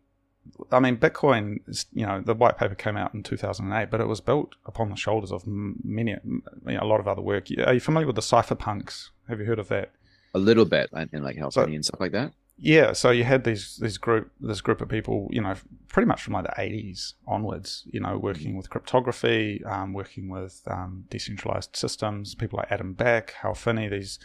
[0.70, 4.06] I mean, Bitcoin, is, you know, the white paper came out in 2008, but it
[4.06, 7.48] was built upon the shoulders of many, you know, a lot of other work.
[7.64, 9.10] Are you familiar with the cypherpunks?
[9.28, 9.92] Have you heard of that?
[10.34, 12.32] A little bit, in like Helsinki so, and stuff like that.
[12.56, 15.54] Yeah, so you had these this group this group of people, you know,
[15.88, 20.62] pretty much from like the 80s onwards, you know, working with cryptography, um, working with
[20.68, 22.34] um, decentralized systems.
[22.34, 24.18] People like Adam Back, Hal Finney, these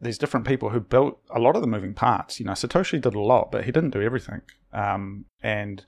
[0.00, 2.40] these different people who built a lot of the moving parts.
[2.40, 4.40] You know, Satoshi did a lot, but he didn't do everything.
[4.72, 5.84] Um, and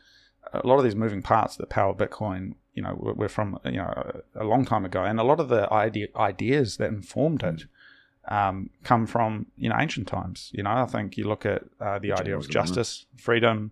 [0.53, 4.23] a lot of these moving parts that power Bitcoin, you know, were from you know
[4.35, 7.65] a long time ago, and a lot of the idea, ideas that informed it
[8.29, 10.51] um, come from you know ancient times.
[10.53, 13.71] You know, I think you look at uh, the idea of justice, freedom,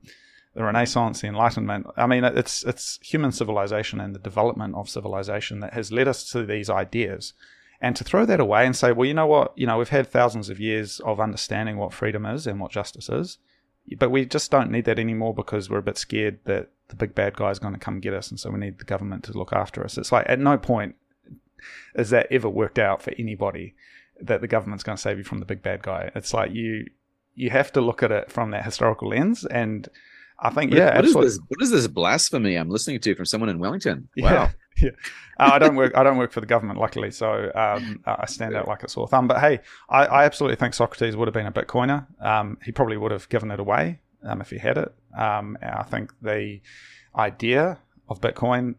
[0.54, 1.86] the Renaissance, the Enlightenment.
[1.96, 6.28] I mean, it's it's human civilization and the development of civilization that has led us
[6.30, 7.32] to these ideas.
[7.80, 10.06] And to throw that away and say, well, you know what, you know, we've had
[10.06, 13.36] thousands of years of understanding what freedom is and what justice is
[13.98, 17.14] but we just don't need that anymore because we're a bit scared that the big
[17.14, 19.32] bad guy is going to come get us, and so we need the government to
[19.32, 19.98] look after us.
[19.98, 20.96] It's like at no point
[21.94, 23.74] is that ever worked out for anybody
[24.20, 26.10] that the government's going to save you from the big bad guy.
[26.14, 26.86] It's like you
[27.34, 29.88] you have to look at it from that historical lens, and
[30.38, 31.38] I think what, yeah, what is this?
[31.48, 34.08] What is this blasphemy I'm listening to from someone in Wellington?
[34.16, 34.30] Wow.
[34.30, 34.50] Yeah.
[34.82, 34.90] yeah.
[35.38, 35.96] Uh, I don't work.
[35.96, 39.06] I don't work for the government, luckily, so um, I stand out like a sore
[39.06, 39.28] thumb.
[39.28, 42.06] But hey, I, I, absolutely think Socrates would have been a Bitcoiner.
[42.20, 44.92] Um, he probably would have given it away um, if he had it.
[45.16, 46.60] Um, I think the
[47.16, 47.78] idea
[48.08, 48.74] of Bitcoin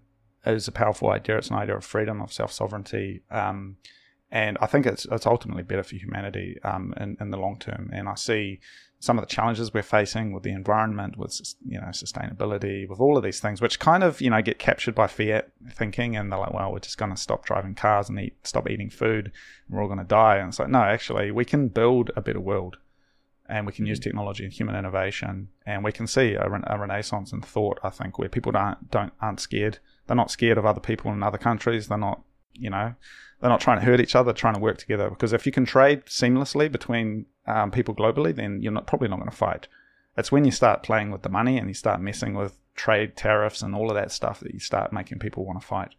[0.45, 1.37] is a powerful idea.
[1.37, 3.77] It's an idea of freedom, of self sovereignty, um,
[4.35, 7.89] and I think it's it's ultimately better for humanity um, in in the long term.
[7.93, 8.59] And I see
[8.99, 13.15] some of the challenges we're facing with the environment, with you know sustainability, with all
[13.15, 16.39] of these things, which kind of you know get captured by fiat thinking, and they're
[16.39, 19.31] like, well, we're just going to stop driving cars and eat, stop eating food,
[19.67, 20.35] and we're all going to die.
[20.35, 22.75] And it's like, no, actually, we can build a better world,
[23.47, 24.09] and we can use mm-hmm.
[24.09, 27.79] technology and human innovation, and we can see a, a renaissance in thought.
[27.83, 29.79] I think where people don't don't aren't scared.
[30.07, 31.87] They're not scared of other people in other countries.
[31.87, 32.21] They're not,
[32.53, 32.95] you know,
[33.39, 35.09] they're not trying to hurt each other, trying to work together.
[35.09, 39.19] Because if you can trade seamlessly between um, people globally, then you're not, probably not
[39.19, 39.67] going to fight.
[40.17, 43.61] It's when you start playing with the money and you start messing with trade tariffs
[43.61, 45.93] and all of that stuff that you start making people want to fight.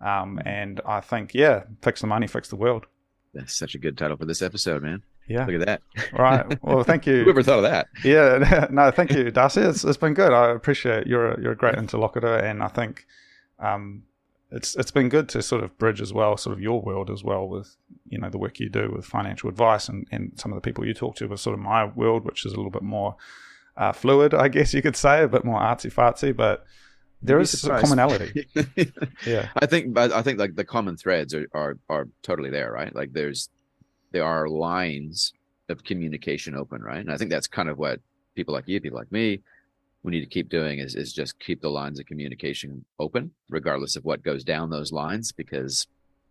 [0.00, 2.86] Um, and I think, yeah, fix the money, fix the world.
[3.34, 5.02] That's such a good title for this episode, man.
[5.26, 5.46] Yeah.
[5.46, 5.82] Look at that.
[6.12, 6.58] right.
[6.62, 7.24] Well, thank you.
[7.24, 7.88] Whoever thought of that?
[8.04, 8.66] Yeah.
[8.70, 9.60] No, thank you, Darcy.
[9.62, 10.32] It's, it's been good.
[10.32, 13.06] I appreciate you're a, you're a great interlocutor, and I think
[13.58, 14.02] um,
[14.52, 17.24] it's it's been good to sort of bridge as well, sort of your world as
[17.24, 17.76] well with
[18.08, 20.86] you know the work you do with financial advice and, and some of the people
[20.86, 23.16] you talk to with sort of my world, which is a little bit more
[23.76, 26.66] uh, fluid, I guess you could say, a bit more artsy fartsy, but
[27.22, 28.46] there is a commonality.
[29.26, 32.94] yeah, I think I think like the common threads are, are are totally there, right?
[32.94, 33.48] Like there's
[34.10, 35.32] there are lines
[35.70, 37.00] of communication open, right?
[37.00, 38.00] And I think that's kind of what
[38.34, 39.40] people like you, people like me,
[40.02, 43.96] we need to keep doing is is just keep the lines of communication open, regardless
[43.96, 45.86] of what goes down those lines, because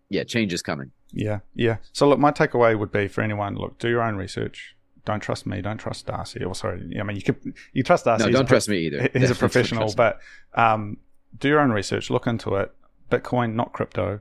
[0.10, 0.92] yeah, change is coming.
[1.12, 1.78] Yeah, yeah.
[1.94, 4.76] So look, my takeaway would be for anyone: look, do your own research.
[5.06, 5.62] Don't trust me.
[5.62, 6.44] Don't trust Darcy.
[6.44, 8.26] Or sorry, I mean, you could you trust Darcy.
[8.26, 9.10] No, don't trust me either.
[9.14, 10.20] He's a professional, but
[10.54, 10.98] um,
[11.40, 12.10] do your own research.
[12.10, 12.72] Look into it.
[13.10, 14.20] Bitcoin, not crypto.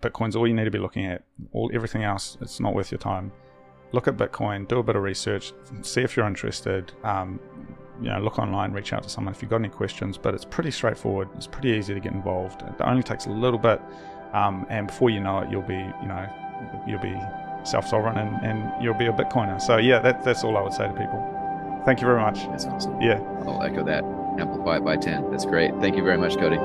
[0.00, 1.24] Bitcoin's all you need to be looking at.
[1.52, 3.32] All everything else, it's not worth your time.
[3.92, 4.66] Look at Bitcoin.
[4.66, 5.52] Do a bit of research.
[5.82, 6.92] See if you're interested.
[7.04, 7.38] Um,
[8.02, 10.18] you know, look online, reach out to someone if you've got any questions.
[10.18, 11.28] But it's pretty straightforward.
[11.36, 12.62] It's pretty easy to get involved.
[12.62, 13.80] It only takes a little bit,
[14.32, 16.28] um, and before you know it, you'll be, you know,
[16.88, 17.16] you'll be
[17.62, 19.60] self-sovereign and, and you'll be a Bitcoiner.
[19.60, 21.82] So yeah, that, that's all I would say to people.
[21.86, 22.44] Thank you very much.
[22.48, 23.00] That's awesome.
[23.00, 24.02] Yeah, I'll echo that.
[24.38, 25.30] Amplify it by ten.
[25.30, 25.72] That's great.
[25.76, 26.58] Thank you very much, Cody.